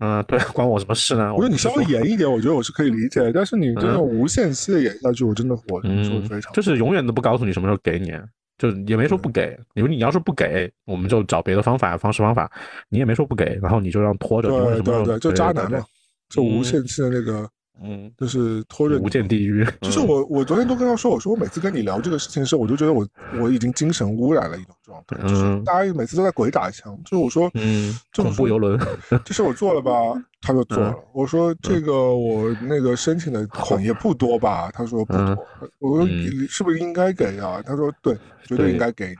[0.00, 1.34] 嗯，对，关我什么事呢？
[1.34, 3.32] 我觉得你稍微严一点，我觉得我是可以理解。
[3.32, 8.12] 但是你这种无限期的演下去，我真的我说非常，就是永远都不告诉你什么时候给你，
[8.58, 9.58] 就也没说不给。
[9.74, 12.50] 你说你要是不给，我们就找别的方法方式方法。
[12.88, 14.48] 你也没说不给，然后你就让拖着。
[14.48, 15.84] 对对对，就渣男嘛，
[16.28, 17.48] 就无限期的那个。
[17.82, 19.66] 嗯，就是拖着无间地狱。
[19.80, 23.06] 就是我，我昨天都跟他说，我说我每次跟你聊这个事情的时候，我就觉得我
[23.40, 25.16] 我已经精神污染了一种状态。
[25.28, 26.98] 就是大家每次都在鬼打墙。
[27.04, 28.78] 就是我说，嗯，恐怖游轮，
[29.24, 29.92] 这事我做了吧？
[30.40, 30.94] 他说做了。
[31.12, 34.70] 我说这个我那个申请的 款也不多吧？
[34.72, 35.46] 他说不多。
[35.78, 36.06] 我说
[36.48, 37.62] 是不是应该给啊？
[37.64, 39.14] 他说对，绝对应该给。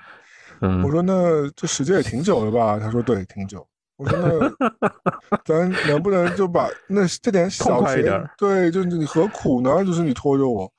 [0.61, 2.79] 我说那这时间也挺久了吧？
[2.81, 3.65] 他说对，挺久。
[3.99, 9.85] 我说那 咱能不能就把那这点小钱，对，就是你何苦呢？
[9.85, 10.71] 就是你拖着我，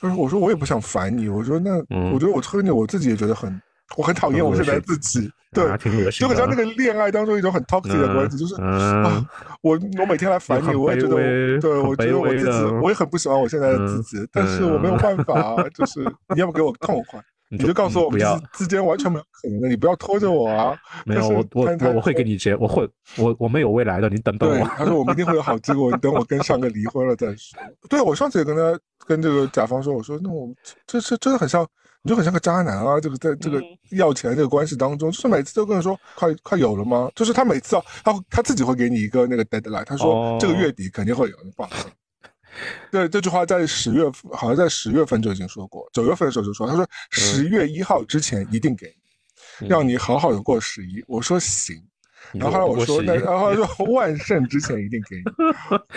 [0.00, 1.28] 就是我说我也不想烦你。
[1.28, 1.76] 我说那
[2.12, 3.62] 我觉得我拖着你，我自己也觉得很，
[3.96, 5.30] 我很讨厌我现在自己。
[5.52, 5.64] 对，
[6.10, 9.24] 就很像那个恋爱当中一种很 toxic 的关系，就是啊，
[9.62, 16.00] 我我每天来烦你，我也觉得，对我觉得我自己我也很不喜欢我现在的自己，但是我没有办法，就是
[16.34, 17.22] 你要不给我痛快。
[17.50, 20.76] 你就告诉我，不要之间完全没有可能的，你不要拖着我啊！
[21.06, 24.66] 没有，我我我我会跟你结，我会，我我们有未来的，你等等我。
[24.76, 27.60] 他说我们一定会有好结果，等我跟上个离婚了再说。
[27.88, 30.48] 对，我上次也跟他跟这个甲方说，我说那我
[30.86, 31.64] 这这真的很像，
[32.02, 32.98] 你就很像个渣男啊！
[33.00, 37.10] 这个在这个要钱这个关系当中，就是每次都跟他说快快有了吗？
[37.14, 41.86] 就是他每次啊，他他自己会给你一个那个 deadline，他说这个月底肯定会有，你放心。
[42.90, 45.88] 对这句话在十月份，好像在十月份就已经说过。
[45.92, 48.94] 九月份的时候就说，他说十月一号之前一定给
[49.60, 51.04] 你，让你好好的过十一。
[51.06, 51.76] 我说行，
[52.32, 55.22] 然后后来我说那，然后说万圣之前一定给你，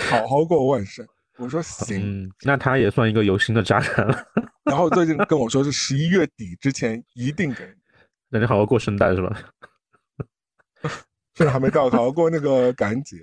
[0.10, 1.05] 好好过万圣。
[1.38, 4.26] 我说行，那他也算一个有心的渣男了。
[4.66, 7.74] 然后最近跟我说是十一月底之前一定给你，
[8.30, 9.39] 那你好好过圣诞是吧？
[11.36, 13.18] 现在还没到，好好过那个感恩节。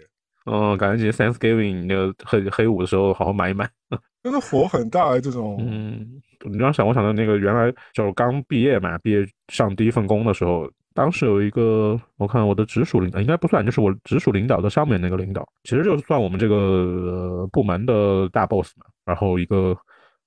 [0.44, 3.68] 嗯，感恩节 Thanksgiving 那个黑黑五的时候，好好买一买。
[4.22, 5.56] 真的火很大哎这种。
[5.60, 18.86] 嗯，你刚想，我想到那个原来就是刚毕业嘛，毕业上第一份工的时候，当时有一个，我看我的直属领导应该不算，就是我直属领导的上面那个领导，其实就是算我们这个部门的大 boss 嘛。
[19.04, 19.76] 然后一个。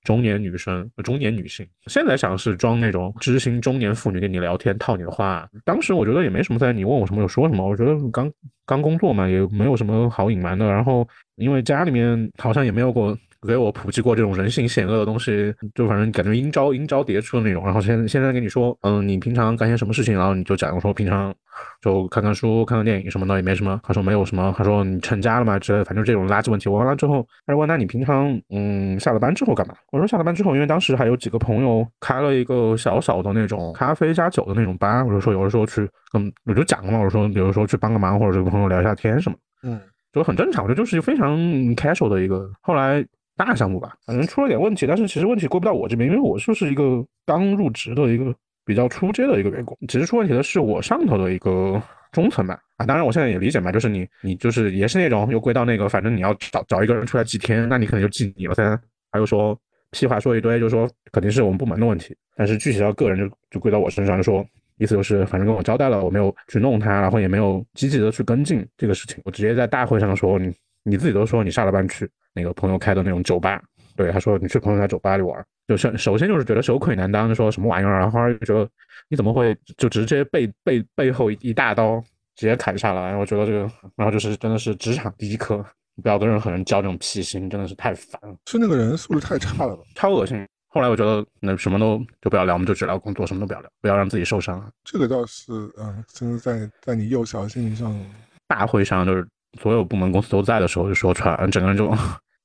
[0.04, 5.48] 中年女生，中年女性，现在想是装那种知心中年妇女跟你聊天套你的话。
[5.64, 7.68] 当时我觉得也没什么在，你问我什么就说什么。
[7.68, 8.32] 我觉得刚
[8.64, 10.70] 刚工作嘛，也没有什么好隐瞒的。
[10.70, 13.16] 然后因为家里面好像也没有过
[13.46, 17.64] 给我普及过这种人性险恶的东西，就反正感觉阴招阴招迭出的那种。
[17.64, 20.16] 然后现现在跟你说，嗯，你平常干些什么事情？
[20.16, 21.32] 然后你就讲我说平常
[21.80, 23.80] 就看看书、看看电影什么的，也没什么。
[23.84, 24.52] 他说没有什么。
[24.58, 25.58] 他说你成家了吗？
[25.58, 26.68] 之类，反正这种垃圾问题。
[26.68, 29.74] 我完了之后，他说问那你平常嗯下了班之后干嘛？
[29.92, 39.36] 我说下了班之后，因为当时还有几个朋友开了一个小小的那种咖啡加酒的那种吧，我就说有的时候去，嗯，我就讲了嘛，我说有的时候去帮个忙，或者跟朋友聊一下天什么。
[39.62, 39.80] 嗯。
[40.10, 41.38] 就很正常，我觉得就是非常
[41.76, 42.50] casual 的一个。
[42.62, 43.04] 后来
[43.38, 48.34] 大项目吧，反正出了点问题，但是其实问题归不到我这边，因为我就是一个刚入职的一个
[48.66, 49.78] 比较出阶的一个员工。
[49.88, 51.80] 其实出问题的是我上头的一个
[52.12, 52.60] 中层吧。
[52.76, 58.78] 啊，当然我现在也理解嘛，就是你你就是也是那种又归到那个，反正你要找找一个人出来几天，那你可能就记你了噻。
[59.10, 59.58] 还有说
[59.92, 64.44] 屁话说一堆，就说肯定是我们部门的问题，但是具体到个人就就归到我身上，就说。
[64.80, 69.20] 意思就是，反正跟我交代了，我没有去弄他，然后也没有积极的去跟进这个事情。
[69.24, 70.54] 我直接在大会上说，你
[70.88, 73.62] 你自己都说你下了班去那个朋友开的那种酒吧，
[73.96, 78.68] 对，他说你去朋友家酒吧里玩，就是首先就是觉得羞愧难当，说什么玩意儿，然后又觉得
[79.08, 82.00] 你怎么会就直接背背背后一大刀
[82.36, 83.16] 直接砍下来？
[83.16, 85.64] 我觉得这个，然后就是真的是职场第一课，
[86.02, 88.36] 不要跟任何人交这种屁心，真的是太烦了。
[88.46, 89.82] 是那个人素质太差了吧？
[89.94, 90.46] 超恶心。
[90.70, 94.62] 后来我觉得那什么都就不要聊，我们就只聊工作，什么都不要聊，不要让自己受伤。
[94.84, 97.98] 这个倒是，嗯，真的在在你幼小心灵上，
[98.46, 99.26] 大会上就是
[99.60, 101.94] 所有部门公司都在的时候就说出来，整个人就。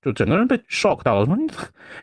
[0.04, 1.50] 就整个人被 shock 到了，说你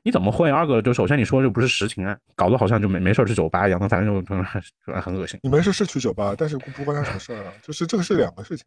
[0.04, 0.50] 你怎么会？
[0.50, 5.38] 二个就首先你说这不是实情啊，搞得好像就没没事去酒吧一样，那反正就就很恶心。
[5.42, 8.64] 你没事是去酒吧，但是不关他什么事啊，就是这个是两个事情。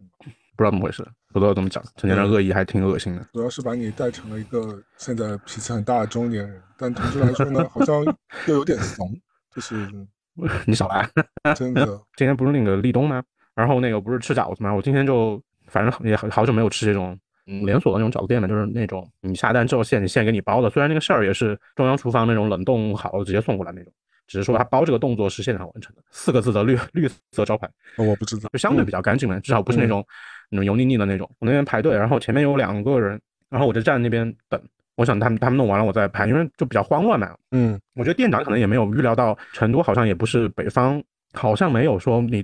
[0.56, 1.04] 不知道怎么回事，
[1.34, 3.26] 不知道怎么讲，成年人恶意还挺恶心的。
[3.34, 8.06] 主要是把你带成了一个现在脾气很大的中年人，但同时来说呢，好像
[8.46, 9.12] 又有点怂，
[9.52, 9.90] 就是
[10.68, 11.10] 你少来，
[11.56, 11.84] 真的。
[12.18, 13.24] 今天不是那个立冬吗？
[13.56, 14.72] 然后那个不是吃饺子吗？
[14.72, 15.42] 我今天就
[15.74, 17.20] 反正也好久没有吃这种。
[17.46, 23.92] 嗯，连锁的那种饺子店了，就是那种你下单之后现你现给你包的，虽然那个馅儿也是中央厨房那种冷冻好了直接送过来那种，
[24.28, 26.02] 只是说他包这个动作是现场完成的。
[26.10, 30.02] 四个字的绿绿色招牌，我不知道，就相对比较干净嘛，至少不是那种
[30.50, 31.30] 那种油腻腻的那种。
[31.40, 33.20] 我那边排队，然后前面有两个人，
[33.50, 34.58] 然后我就站在那边等，
[34.96, 37.36] 我想他们他们弄完了我再排，因为就比较慌乱嘛。
[37.52, 41.04] 嗯，我觉得店长可能也没有预料到成都好像也不是北方，
[41.34, 42.42] 好像没有说你。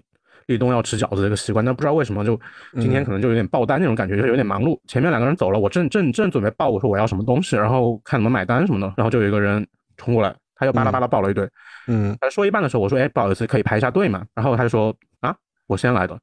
[0.49, 2.39] 立冬要吃饺子这个习惯，但不知道为什么就
[2.73, 4.79] 今天可能就有点爆单那种感觉，就有点忙碌。
[4.87, 11.47] 前面两个人走了，我正正正准备报，我说我要什么东西，然后看怎么买单什么的，然后就有一个人冲过来，他又巴拉巴拉报了一堆。
[11.87, 14.25] 嗯，他说一半的时候，我说哎不好意思，可以排一下队嘛？
[14.33, 15.35] 然后他就说啊
[15.67, 16.19] 我先来的，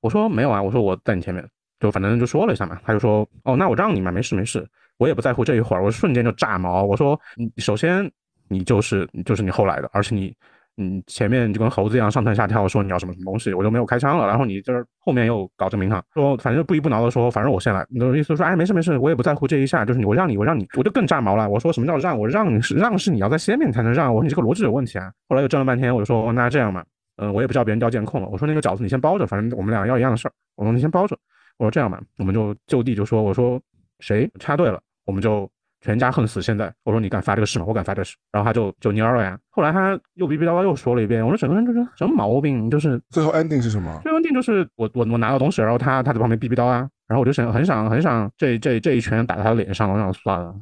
[0.00, 1.46] 我说没有啊，我说我在你前面，
[1.78, 2.80] 就反正就说了一下嘛。
[2.82, 4.66] 他就说哦那我让你嘛，没事没事，
[4.96, 6.82] 我也不在乎这一会儿，我瞬间就炸毛。
[6.82, 8.10] 我说你首先
[8.48, 10.34] 你就是就是你后来的，而且你。
[10.78, 14.26] 嗯，前面就跟猴子一样上蹿下跳，说你要什么什么东西，我就没有开枪了。
[14.26, 17.86] 然后你就是后面又搞证明堂，说反正不依不挠的说，反正我先来。
[17.88, 21.48] 你的意思说，哎，没事没事，我也不在乎这一下，就是你我让你，我让你，我就更炸毛了。
[21.48, 22.18] 我说什么叫让？
[22.18, 24.14] 我让是让是你要在先面才能让。
[24.14, 25.10] 我说你这个逻辑有问题啊。
[25.30, 26.84] 后来又争了半天，我就说那这样吧，
[27.16, 28.28] 嗯，我也不叫别人调监控了。
[28.28, 30.32] 我说那个饺子你先包着，反正我们俩要一样的事儿。
[30.56, 31.16] 我说你先包着。
[31.56, 33.58] 我说这样吧，我们就就地就说，我说
[34.00, 35.50] 谁插队了，我们就。
[35.80, 36.42] 全家恨死！
[36.42, 37.64] 现在我说你敢发这个誓吗？
[37.68, 38.16] 我敢发这个誓。
[38.32, 39.38] 然后他就就蔫了呀。
[39.50, 41.24] 后来他又逼逼叨叨又说了一遍。
[41.24, 42.70] 我说整个人就是什么毛病？
[42.70, 44.00] 就是最后 ending 是什么？
[44.02, 46.88] 最后 ending 就是我我我拿到东西，然后他他在旁边逼逼叨啊。
[47.06, 50.54] 然后我就想很想很想这这这一拳打在他脸上，我想算了。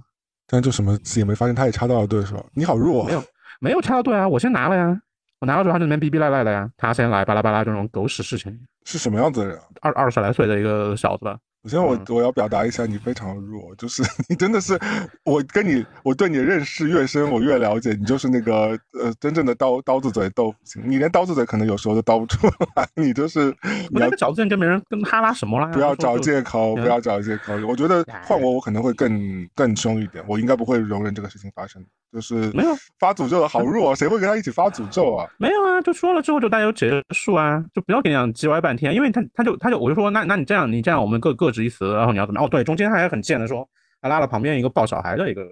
[0.46, 2.44] 但就什么也没发现，他也插到了队是吧？
[2.52, 3.04] 你好弱。
[3.06, 3.22] 没有
[3.60, 4.28] 没有插到队啊！
[4.28, 5.00] 我先拿了呀。
[5.40, 6.70] 我拿到之后他这边逼逼赖赖的呀。
[6.76, 8.54] 他先来巴拉巴拉这种狗屎事情。
[8.84, 9.58] 是什么样子的人？
[9.80, 11.38] 二二十来岁的一个小子吧。
[11.64, 14.78] 首先，我我要表达一下，你非常弱，就是 你真的是，
[15.24, 22.46] 我跟你我对你的认识越深，我越了解你就是那个呃真正的刀刀子嘴豆腐心，你连刀子嘴可能有时候都刀不出
[22.76, 23.46] 来，你就是
[23.88, 25.68] 你要饺子店跟别人跟哈拉什么啦？
[25.68, 27.54] 不要找借口，不要找借口。
[27.66, 31.82] 我觉得换我，我可能会更更凶一点，我应该不会容忍这个事情发生。
[32.12, 35.26] 就是没有发诅咒的好弱，谁会跟他一起发诅咒啊？
[35.36, 42.40] 没有啊，就说了之后就大家就结束啊，就不要跟你讲叽歪半天，因为他他就他就我就说那那你这样你这样我们各各执一词，然后你要怎么？
[42.42, 43.66] 哦对，中间他还很贱的说，
[44.00, 45.46] 他拉了旁边一个抱小孩的一个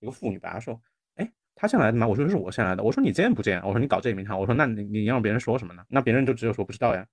[0.00, 0.78] 一个妇女吧，说，
[1.16, 2.06] 哎，他先来的吗？
[2.06, 2.82] 我说是我先来的。
[2.82, 3.60] 我说你贱不贱？
[3.64, 5.82] 我说你搞这一名堂，我说那你你让别人说什么呢？
[5.88, 7.04] 那别人就只有说不知道呀。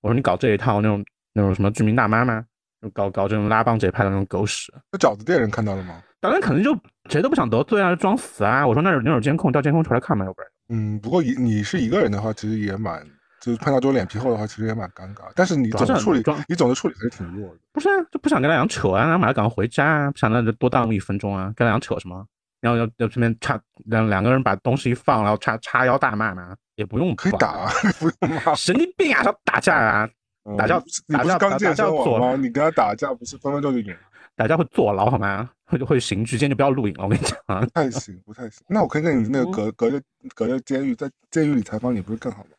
[0.00, 2.44] 我说你搞这一套那种那种什么居民大妈吗？
[2.92, 4.72] 搞搞这种拉帮结派的那种狗屎。
[4.92, 6.02] 那饺子店人看到了吗？
[6.20, 6.76] 当然肯定就
[7.10, 8.66] 谁都不想得罪啊，装死啊！
[8.66, 10.50] 我说那有那有监控，调监控出来看嘛，要不然。
[10.68, 13.04] 嗯，不过你你是一个人的话，其实也蛮，
[13.48, 15.22] 就是碰到这种脸皮厚的话，其实也蛮尴尬。
[15.34, 17.56] 但是你总的处理，你总的处理还是挺弱的。
[17.72, 22.22] 不是，啊，就不想跟他俩扯啊，马上赶快回家啊，不想让这多耽误一分钟啊，跟他俩扯什么？
[22.60, 29.22] 然后要要这边插两两个人把东西一放，然后叉叉腰大骂嘛，也不用可以打， 不用骂，神经病啊！
[29.24, 30.08] 要打架啊，
[30.58, 32.36] 打架，你不是刚健身完吗？
[32.38, 33.96] 你跟他打架不是分分钟就赢？
[34.36, 35.48] 打架会坐牢好吗？
[35.66, 37.04] 会会刑拘，今天就不要录影了。
[37.04, 38.62] 我跟你讲，不太行，不太行。
[38.68, 40.00] 那我可以跟你那个隔隔着
[40.34, 42.50] 隔着监狱，在监狱里采访你，不是更好吗？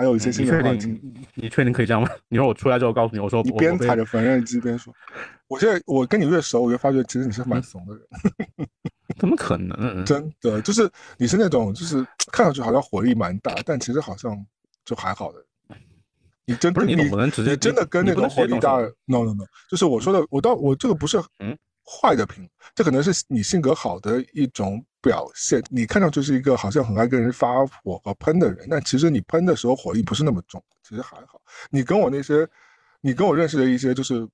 [0.00, 0.98] 还有一些新的话题。
[1.34, 2.08] 你确定可以这样吗？
[2.28, 4.90] 你说我出来之后告诉你，我说你边踩着缝纫机边说。
[5.46, 8.68] 我现在我跟你越熟，我越发觉其实你是蛮怂的人。
[9.20, 10.02] 怎么可能？
[10.06, 14.34] 真的就是你是那种就是看上去好像火力蛮大，但其实好像
[14.86, 15.44] 就还好的。
[16.46, 25.62] 你真不是你不能直接，你真的跟那种火力大？No No No，就是我说的，我倒我这个不是嗯坏的评，这可能是你性格好的一种表现。
[25.70, 31.40] 你看上去是一个好像很爱跟人发火和喷的人，但其实你喷的时候火力不是那么重，其实还好。
[31.70, 32.48] 你跟我那些，
[33.00, 34.28] 你跟我认识的一些就是。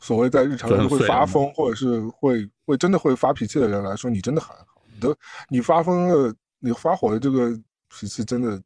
[0.00, 4.80] 所谓在日常中会发疯，或者是会会真的会发脾气的人来说，你真的还好。
[4.94, 5.16] 你的
[5.48, 7.50] 你发疯了，你发火的这个
[7.88, 8.62] 脾气真的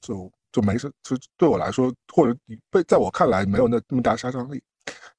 [0.00, 0.88] 就就没事。
[1.02, 4.62] 就对我来说，或者你被在我看来没有那那么大杀伤力。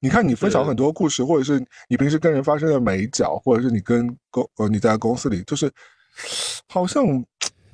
[0.00, 5.70] 你看你分享很多故事，或者是你平时跟人发生的美角，或者是你跟公呃你在公司里，就是
[6.68, 7.24] 好像。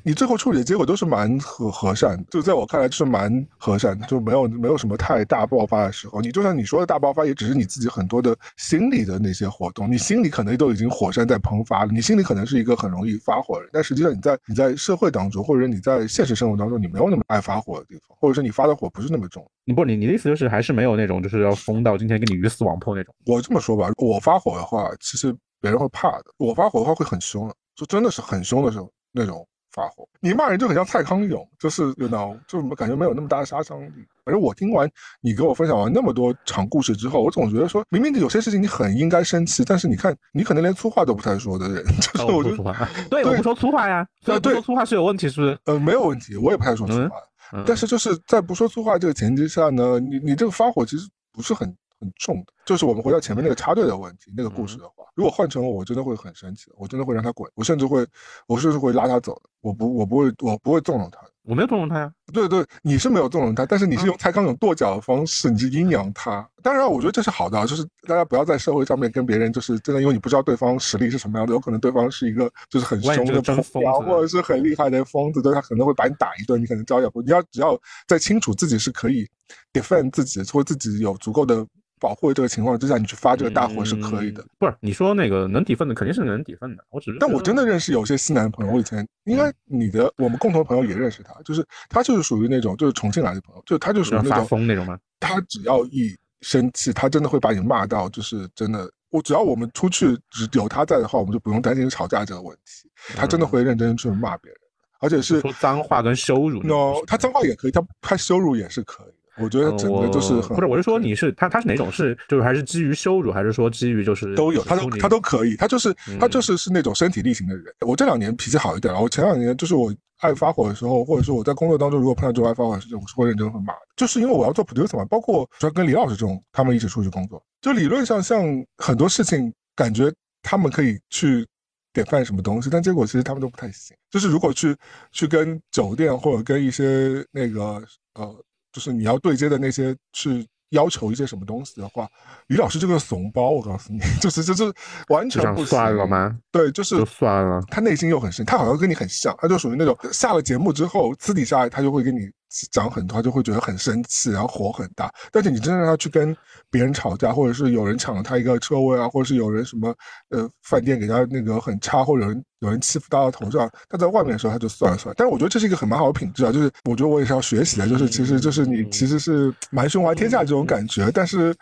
[0.07, 6.21] 你最后处理的结果都是蛮和和善，就在我看来就是蛮和善，就没有没有什么太大爆发的时候。
[6.21, 11.91] 你就像你说的大爆发，也只是你自己很多的心理的那些活动，你心里可能都已经火山在喷发了。
[11.91, 19.45] 你心里可能是一个很容易发火的人，但实际上你在你在社会当中，或者你在现实生活当中，你没有那么爱发火的地方，或者说你发的火不是那么重。
[19.65, 23.13] 你不，你你的意思就是还是没有那种就是要疯到今天跟你鱼死网破那种。
[23.25, 26.27] 我这么说吧，我发火的话，其实别人会怕的。
[26.37, 29.45] 我发火的话会很凶的，就真的是很凶的时候那种。
[29.77, 33.93] 发火，你骂人就很像蔡康永，就是有那种，就感觉没有那么大的杀伤力。
[34.25, 45.59] 反正我听完你给我分享完那么多长故事之后，我总觉得说，明明有些事情你很应该生气，但是你看，你可能连粗话都不太说的人，就是我说粗话， 对，我不说粗话呀，对，不说粗话是有问题，是不是？
[45.67, 51.77] 呃，没有问题，我也不太说粗话，但是就是在不说粗话这个前提下呢，你你这个发火其实不是很。
[51.99, 58.07] 很重的，就是我们回到前面那个插队的问题，那个故事的话，如果换成我，我真的会很生气，我真的会让他滚，我甚至会，
[58.47, 66.49] 我甚至会拉他走的，我不，我不会，我不会纵容他，我没有纵容他呀，对对，你是没有纵容他，但是你是用蔡康永跺脚的方式，你是阴阳他。
[66.63, 77.21] 当然，我觉得这是好的，就是大家不要在社会上面跟别人，就是真的，因为你不知道对方实力是什么样的，有可能对方是一个就是很凶的疯子，或者是很厉害的疯子，对他可能会把你打一顿，你可能招架不。
[77.23, 79.29] 你要只要在清楚自己是可以
[79.73, 81.67] defend 自己，或自己有足够的。
[82.01, 84.45] 保护这个情况之下，你去发这个大火是可以的。
[84.59, 86.85] 不是你说那个能抵份的，肯定是能抵份的。
[86.91, 88.73] 我只是，但我真的认识有些西南朋友。
[88.73, 94.99] 我以前应该你的我们共同朋友也认识他，就是他就是属于那种就是重庆来的朋友，就他就属于那种疯那种吗？
[95.21, 98.91] 他只要一生气，他真的会把你骂到，就是真的。
[99.11, 102.91] 我只要我们出去只有他在的话，我们就不用担心吵架这个问题。
[103.15, 104.61] 他真的会认真去骂别人，
[105.01, 106.63] 而且是说脏话跟羞辱。
[106.63, 109.16] no，他脏话也可以，他他羞辱也是可以。
[109.39, 111.91] 我觉得整个就是很，不是，我是说你是他，他是哪种？
[111.93, 114.63] 是就是还是基于羞辱，还是说基于就是都有？
[114.65, 117.65] 他都他都可以，他就是他就是是那种身体力行的人。
[117.87, 123.75] 我这两年脾气好一点了，我前两年就是我爱发火的时候，或者说我在工作当中如果碰到这种爱发火的事情，我是会认真会骂。
[123.97, 128.43] 就是因为我要做 producer 嘛，包括说跟李老师这种，他们一起出去工作，就理论上像
[128.79, 130.11] 很多事情，感觉
[130.43, 131.47] 他们可以去
[131.93, 133.95] 点饭什么东西，但结果其实他们都不太行。
[134.11, 134.75] 就是如果去
[135.13, 137.83] 去跟酒店或者跟一些那个
[138.15, 138.35] 呃。
[138.77, 142.07] 就是你要对接的那些去要求一些什么东西的话，
[142.49, 144.71] 于老师这个怂包，我告诉你， 就是就是
[145.09, 146.37] 完全不算了吗？
[146.53, 147.59] 对，就是算了。
[147.71, 152.29] 他内心又很深，他好像跟你很像，他就属于那种下了节目之后，私底下他就会跟你。
[152.71, 155.13] 讲很多，他就会觉得很生气，然后火很大。
[155.31, 156.35] 但是你真的让他去跟
[156.71, 159.95] 别人吵架，或者是有人抢了他一个车位啊，或者是有人什么
[160.31, 165.15] 呃饭店给他那个很差，或者有人有人欺负到他头上，他在外面的时候他就算了算。
[165.19, 171.55] 但是我觉得这是一个很蛮好的品质啊，就是我觉得我也是要学习的，就是其实就是你其实是蛮胸怀天下这种感觉，但是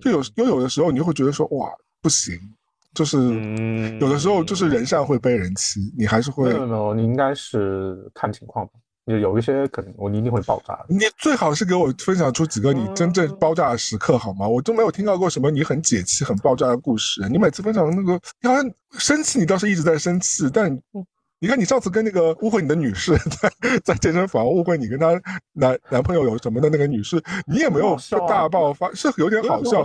[0.00, 1.68] 就有又有的时候你会觉得说哇
[2.00, 2.38] 不行，
[2.94, 3.18] 就是
[4.00, 6.48] 有的时候就是人善会被人欺，你还是会。
[6.48, 8.72] 没有没有，你应该是看情况吧。
[9.08, 10.78] 有有一些可能我一定会爆炸。
[10.88, 14.46] 你最好是给我分享出几个你真正爆炸的时刻好吗？
[14.46, 17.26] 我都没有听到过什么你很解气、很爆炸的故事。
[17.30, 20.48] 你每次分享的那个，你好像生气，你倒是一直在生气。
[20.52, 20.70] 但
[21.40, 23.50] 你看，你上次跟那个误会你的女士 在
[23.84, 25.08] 在健身房误会你跟她
[25.52, 27.96] 男男朋友有什么的那个女士，你也没有
[28.28, 29.82] 大爆发，是有点好笑，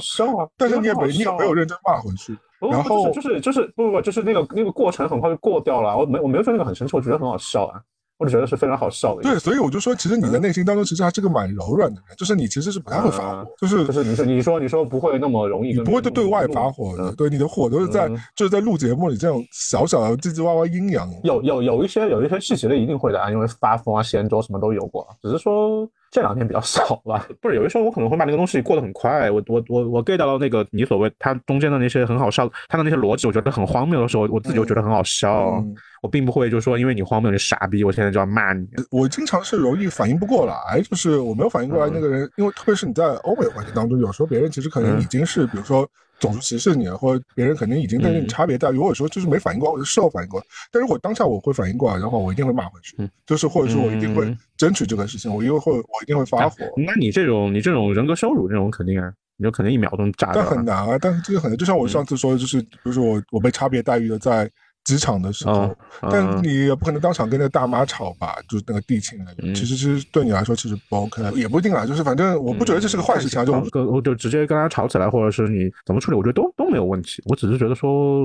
[0.58, 2.38] 但是你也没你也没有认真骂回去。
[2.60, 5.98] 然后就是就是不不不，就是那个那个过程很快就过掉了。
[5.98, 7.80] 我没我没有说那个很生气，我觉得很好笑啊。
[8.24, 9.22] 我觉得是非常好笑的。
[9.22, 21.10] 对，所以我就说，其实你的内心当中其实还是个蛮柔软的人，就是你其实是不太会发火，就是就是你说你说你说不会那么容易，不会对对外发火的，对你的火都是在就是在录节目里这种小小的唧唧歪歪阴阳。
[21.24, 27.28] 有有有一些有一些细节的一定会的啊，因为发疯啊、掀桌什么都有过，只是说这两天比较少吧。
[27.42, 29.30] 不是，有的时候我可能会把那个东西过得很快。
[29.30, 35.64] 我我我我 get 到那个你所谓它中间的那些很好笑，它的那些逻辑，我觉得很荒谬的时候，我自己就觉得很好笑。
[36.04, 38.68] 我并不会就说因为你荒谬你傻逼，我现在就要骂你。
[38.92, 45.90] 我经常是容易反应不过来，就是我没有反应过来那个人，因为特别是你在欧美环境当中，有时候别人其实可能已经是比如说。
[46.20, 50.46] 种族歧视你，或者别人肯定已经对你差别待遇，或者说就是没反应过来，我就事后反应过来。
[50.72, 56.58] 但如果当下我会反应过来的话，我一定会骂回去，就是或者说我一定会争取这个事情，我一定会我一定会发火。
[56.78, 64.50] 那你这种你这种人格羞辱这种肯定啊，你就可能一秒钟炸但很难啊，但是这个很难，就像我上次说的，就是比如说我我被差别待遇的在。
[64.84, 68.36] 职场的时候，但你也不可能当场跟那个大妈吵吧？
[68.50, 71.86] 就是那个地勤人，其实是对你来说其实不 OK，也不一定啊。
[71.86, 73.54] 就是反正我不觉得这是个坏事情，就
[73.86, 77.24] 我就直接跟他吵起来，或者是你怎么处理，我觉得都都没有问题。
[77.26, 78.22] 我只是觉得说，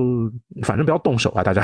[0.63, 1.61] 反正不要动手啊，大家，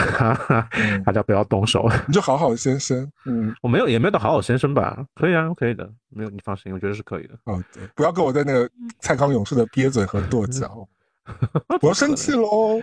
[1.05, 1.89] 大家不要动手。
[2.07, 5.05] 你就好好先生，嗯，我没有也没有到好好先生吧？
[5.15, 7.33] 可以啊，可以的，没有你放心，我觉得是可以的。
[7.45, 8.69] 哦，对，不要跟我在那个
[8.99, 10.87] 蔡康永似的憋嘴和 跺脚。
[11.81, 12.79] 我要生气喽！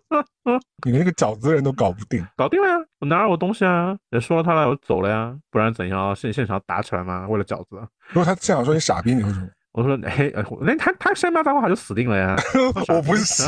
[0.84, 2.74] 你连那个饺子人都搞不定，搞定了呀！
[3.00, 6.14] 我拿了我东西啊，也说了他了，我走了呀，不然怎样？
[6.16, 7.26] 现现场打起来吗？
[7.28, 7.76] 为了饺子？
[8.08, 9.48] 如果他现场说你傻逼，你会什么？
[9.76, 10.32] 我说，哎，
[10.62, 12.34] 那他他先骂脏话就死定了呀！
[12.88, 13.46] 我不信，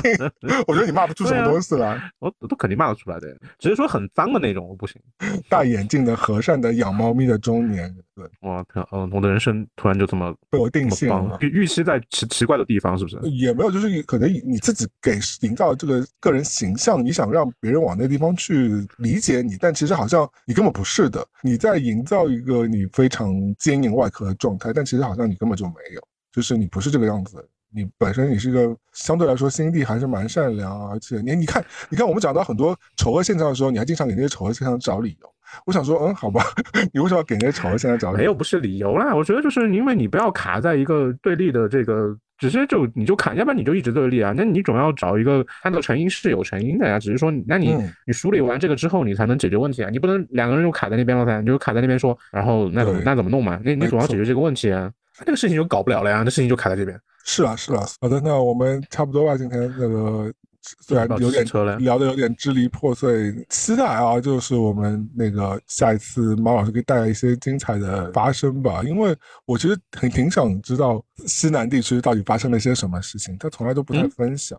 [0.66, 1.98] 我觉得你骂不出什么东西来。
[2.18, 5.00] 我都肯定骂得出来的，只是说很脏的那种，我不行。
[5.48, 11.38] 戴眼镜的和善的养猫咪的中年人，对，哇，嗯，我的人生突然就这么被我定性了。
[11.40, 13.18] 预期在奇奇怪的地方，是不是？
[13.30, 21.26] 也没有，就是可能你自己给营造这个个人形象，你想让别人往那地方去理解你，但其实好像你根本不是的。
[21.40, 26.02] 你在营造一个你非常坚硬外壳的状态，但其实好像你根本就没有。
[26.38, 27.44] 就是你不是这个样子，
[27.74, 35.28] 你本身你是一个相对来说心地还是蛮善良，而且你你看，你看我们讲到很多丑恶现象的时候，你还经常给那些丑恶现象找理由。
[35.66, 36.44] 我想说，嗯，好吧，
[36.94, 38.18] 你为什么要给那些丑恶现象找理由？
[38.18, 39.12] 没有，不是理由啦。
[39.12, 44.32] 我觉得就是因为你不要卡在一个对立的这个，直接就你就卡，要不然你就一直对立啊。
[44.36, 47.00] 那你总要找一个看到成因是有成因的呀。
[47.00, 47.74] 只是说，那你
[48.06, 49.90] 你梳理完这个之后，你才能解决问题啊。
[49.90, 53.60] 你不能两个人就卡在那边了噻，你就卡在那边说，然后那怎么那怎么弄嘛？
[53.64, 54.88] 那你总要解决这个问题啊。
[55.24, 56.98] 这个事情就搞不了了呀，这事情就卡在这边。
[57.24, 57.86] 是啊，是啊。
[58.00, 59.36] 好的，那我们差不多吧。
[59.36, 60.32] 今天那个
[60.80, 61.44] 虽然有点
[61.78, 68.82] 聊的有点支离破碎，期待啊，就是我们那个下一次毛老师可以带来一些精彩的发生吧。
[68.82, 69.14] 因为
[69.44, 74.58] 我其实很挺想知道西南地区到底发生了一些什么事情，他从来都不太分享。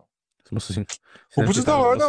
[0.50, 0.84] 什么事情？
[1.36, 1.94] 我不知道啊。
[1.96, 2.06] 那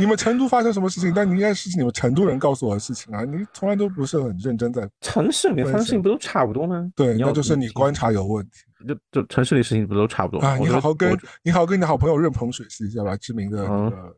[0.00, 1.12] 你们成都发生什么事情？
[1.14, 3.22] 但你应该是你们成都人告诉我的事情啊。
[3.22, 6.90] 你从来都不是很认真在城市里面发生事情不都差不多吗？
[6.96, 8.52] 对，那就是你观察有问题。
[8.88, 10.56] 就就城市里事情不都差不多啊？
[10.56, 13.62] 你好好跟你好好跟你的好朋友任鹏水是一下吧，知名的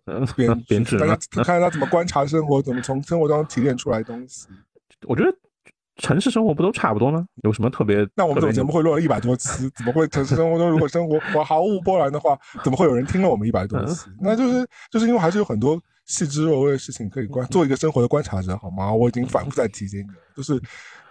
[0.04, 4.46] 那个编 编制，大家看看他怎么观察生活，怎么从生活当中提炼出来东西。
[5.08, 5.34] 我觉得。
[6.02, 7.24] 城市生活不都差不多吗？
[7.44, 8.06] 有什么特别？
[8.16, 14.10] 那我们这个节目会录了一百多期，怎么会城市生活中如果生活我毫无波澜的话，怎么会有人听了我们一百多期？
[14.20, 18.92] 那就是就是因为还是有很多细枝末微的事情可以观，做一个生活的观察者，好吗？
[18.92, 20.06] 我已经反复在提醒你，
[20.36, 20.60] 就是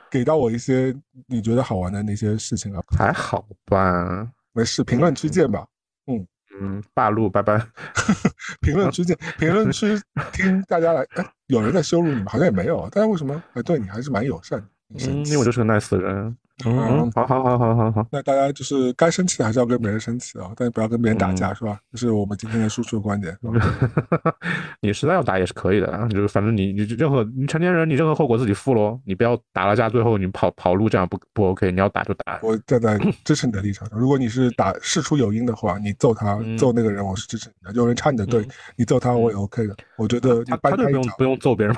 [0.10, 0.94] 给到我一些
[1.28, 2.84] 你觉得好玩的那些事情啊。
[2.98, 5.66] 还好吧，没事，评论区见吧。
[6.08, 6.28] 嗯
[6.60, 7.66] 嗯，霸路拜拜。
[8.60, 9.98] 评论区见，评论区
[10.34, 11.02] 听大家来。
[11.16, 12.26] 哎，有人在羞辱你们？
[12.26, 14.68] 好像也没有，大家为什么哎对你还是蛮友善的？
[14.94, 16.36] 嗯，因为我就是个 nice 人。
[16.66, 18.08] 嗯，好好好好好好。
[18.12, 21.80] 那大家就是该生气的还是要跟别人生气啊，但是不要跟别人打架，是吧？
[21.92, 23.38] 这是我们今天的输出的观点。
[24.82, 29.00] 你实在要打也是可以的啊，就是反正你你任何你成年人，你任何后果自己负喽。
[29.06, 31.72] 你不要打了架，最后你跑跑路这样不不 OK。
[31.72, 32.40] 你要打就打。
[32.42, 37.74] 我站在支持你的立场上，如果你是打事出有因的话，你揍他揍那个人，我是支持你的。
[37.74, 39.76] 有人插你的队，你揍他我也 OK 的。
[39.98, 41.76] 我觉得他他就不用不用揍别人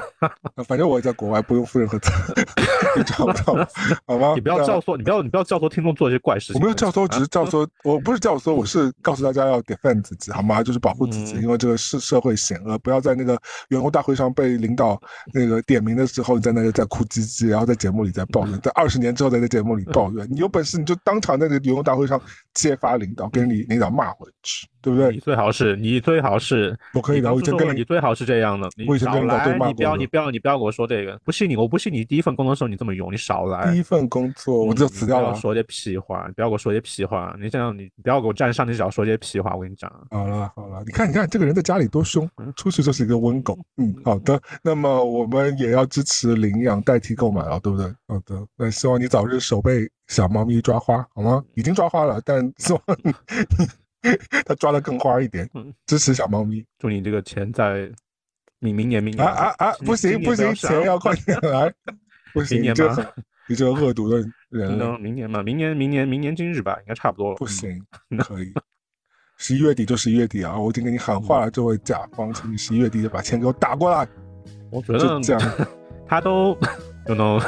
[0.67, 2.45] 反正我在国外不用负任何责任，
[2.97, 3.67] 你找不到
[4.07, 4.33] 好吗？
[4.35, 6.59] 你不要教唆，你不要你不要教唆听众做一些怪事情。
[6.59, 10.63] 我没有教唆，只是教唆， 我不是教唆，我是告诉大家要 defend 自己，好吗？
[10.63, 13.39] 就是保护自己，因为这个是社会险恶，不要在那个
[13.69, 14.99] 员工大会上被领导
[15.33, 20.27] 那个点名的时候，你在那里在哭唧唧，然后在节目里在抱怨，在二十年之后在那节目里抱怨。
[20.29, 22.19] 你有本事你就当场在那个员工大会上
[22.53, 24.67] 揭发领导，跟你领导骂回去。
[24.83, 25.11] 对不对？
[25.11, 27.33] 你最好是，你最好是，我可以的。
[27.33, 28.69] 我以前跟你最好是这样的。
[28.75, 31.17] 你少来，你不要，你不要，你不要跟我说这个。
[31.23, 33.71] 不信你，我不信你第一份工作的时候你这么勇，你少来。
[33.71, 35.35] 第一份工作我就辞掉了。
[35.35, 37.35] 说些屁话，你不要给我说些屁话。
[37.39, 39.55] 你这样，你不要给我站上你只要说些屁话。
[39.55, 39.91] 我跟你讲。
[40.09, 43.57] 好了好了，你看你看，这个人在家里多凶，出去就是一个温狗。
[43.77, 44.41] 嗯，好的。
[44.61, 47.87] 那么我们也要支持领养代替购买了，对不对？
[48.07, 48.45] 好的。
[48.55, 51.43] 那希望你早日手被小猫咪抓花，好吗？
[51.55, 52.81] 已经抓花了，但希望。
[54.45, 55.49] 他抓的更花一点，
[55.85, 56.65] 支持小猫咪。
[56.77, 57.89] 祝你这个钱在
[58.59, 59.73] 你明年明年啊啊啊！
[59.85, 61.73] 不行不行，钱要快点来，
[62.33, 62.89] 不行就
[63.47, 64.17] 你这个恶毒的
[64.49, 67.35] 人明年嘛，明年明年明年今日吧，应该差不多了。
[67.35, 67.81] 不行，
[68.19, 68.53] 可以。
[69.37, 70.57] 十一月底就十一月底啊！
[70.57, 74.07] 我已经给你喊话了，这位甲方，请你十一月底就把钱给我打过来。
[74.71, 75.41] 我觉得这样，
[76.07, 76.57] 他都
[77.05, 77.39] 就能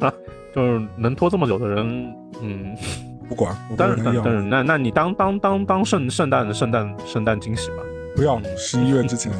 [0.54, 2.76] 就是能拖这么久的人，嗯，
[3.28, 7.76] 不管，我不但是但跟他要，但是那那你当当当当圣圣诞圣诞圣诞惊喜吧。
[8.16, 9.32] 不要十一月之前，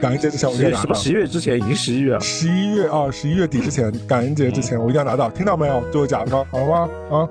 [0.00, 5.82] 感恩节之前我一定要拿到十一月之前已经十一月了，十一月啊，十一月底之前，感恩节之前，我一定要拿到，听到没有？
[5.90, 6.88] 就是甲方，好吗？
[7.10, 7.28] 啊，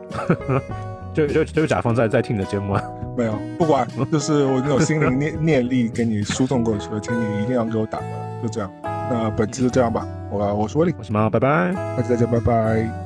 [1.14, 2.84] 就就就甲方在在听你的节目啊。
[3.18, 8.72] 没有，不管，就是我有心灵念念力给你输送过去了，请你一定要给我打过来，就这样。
[8.84, 11.72] 那本期就这样吧，我我是威力，我是猫，拜拜。
[11.96, 13.05] 下期再见，拜拜。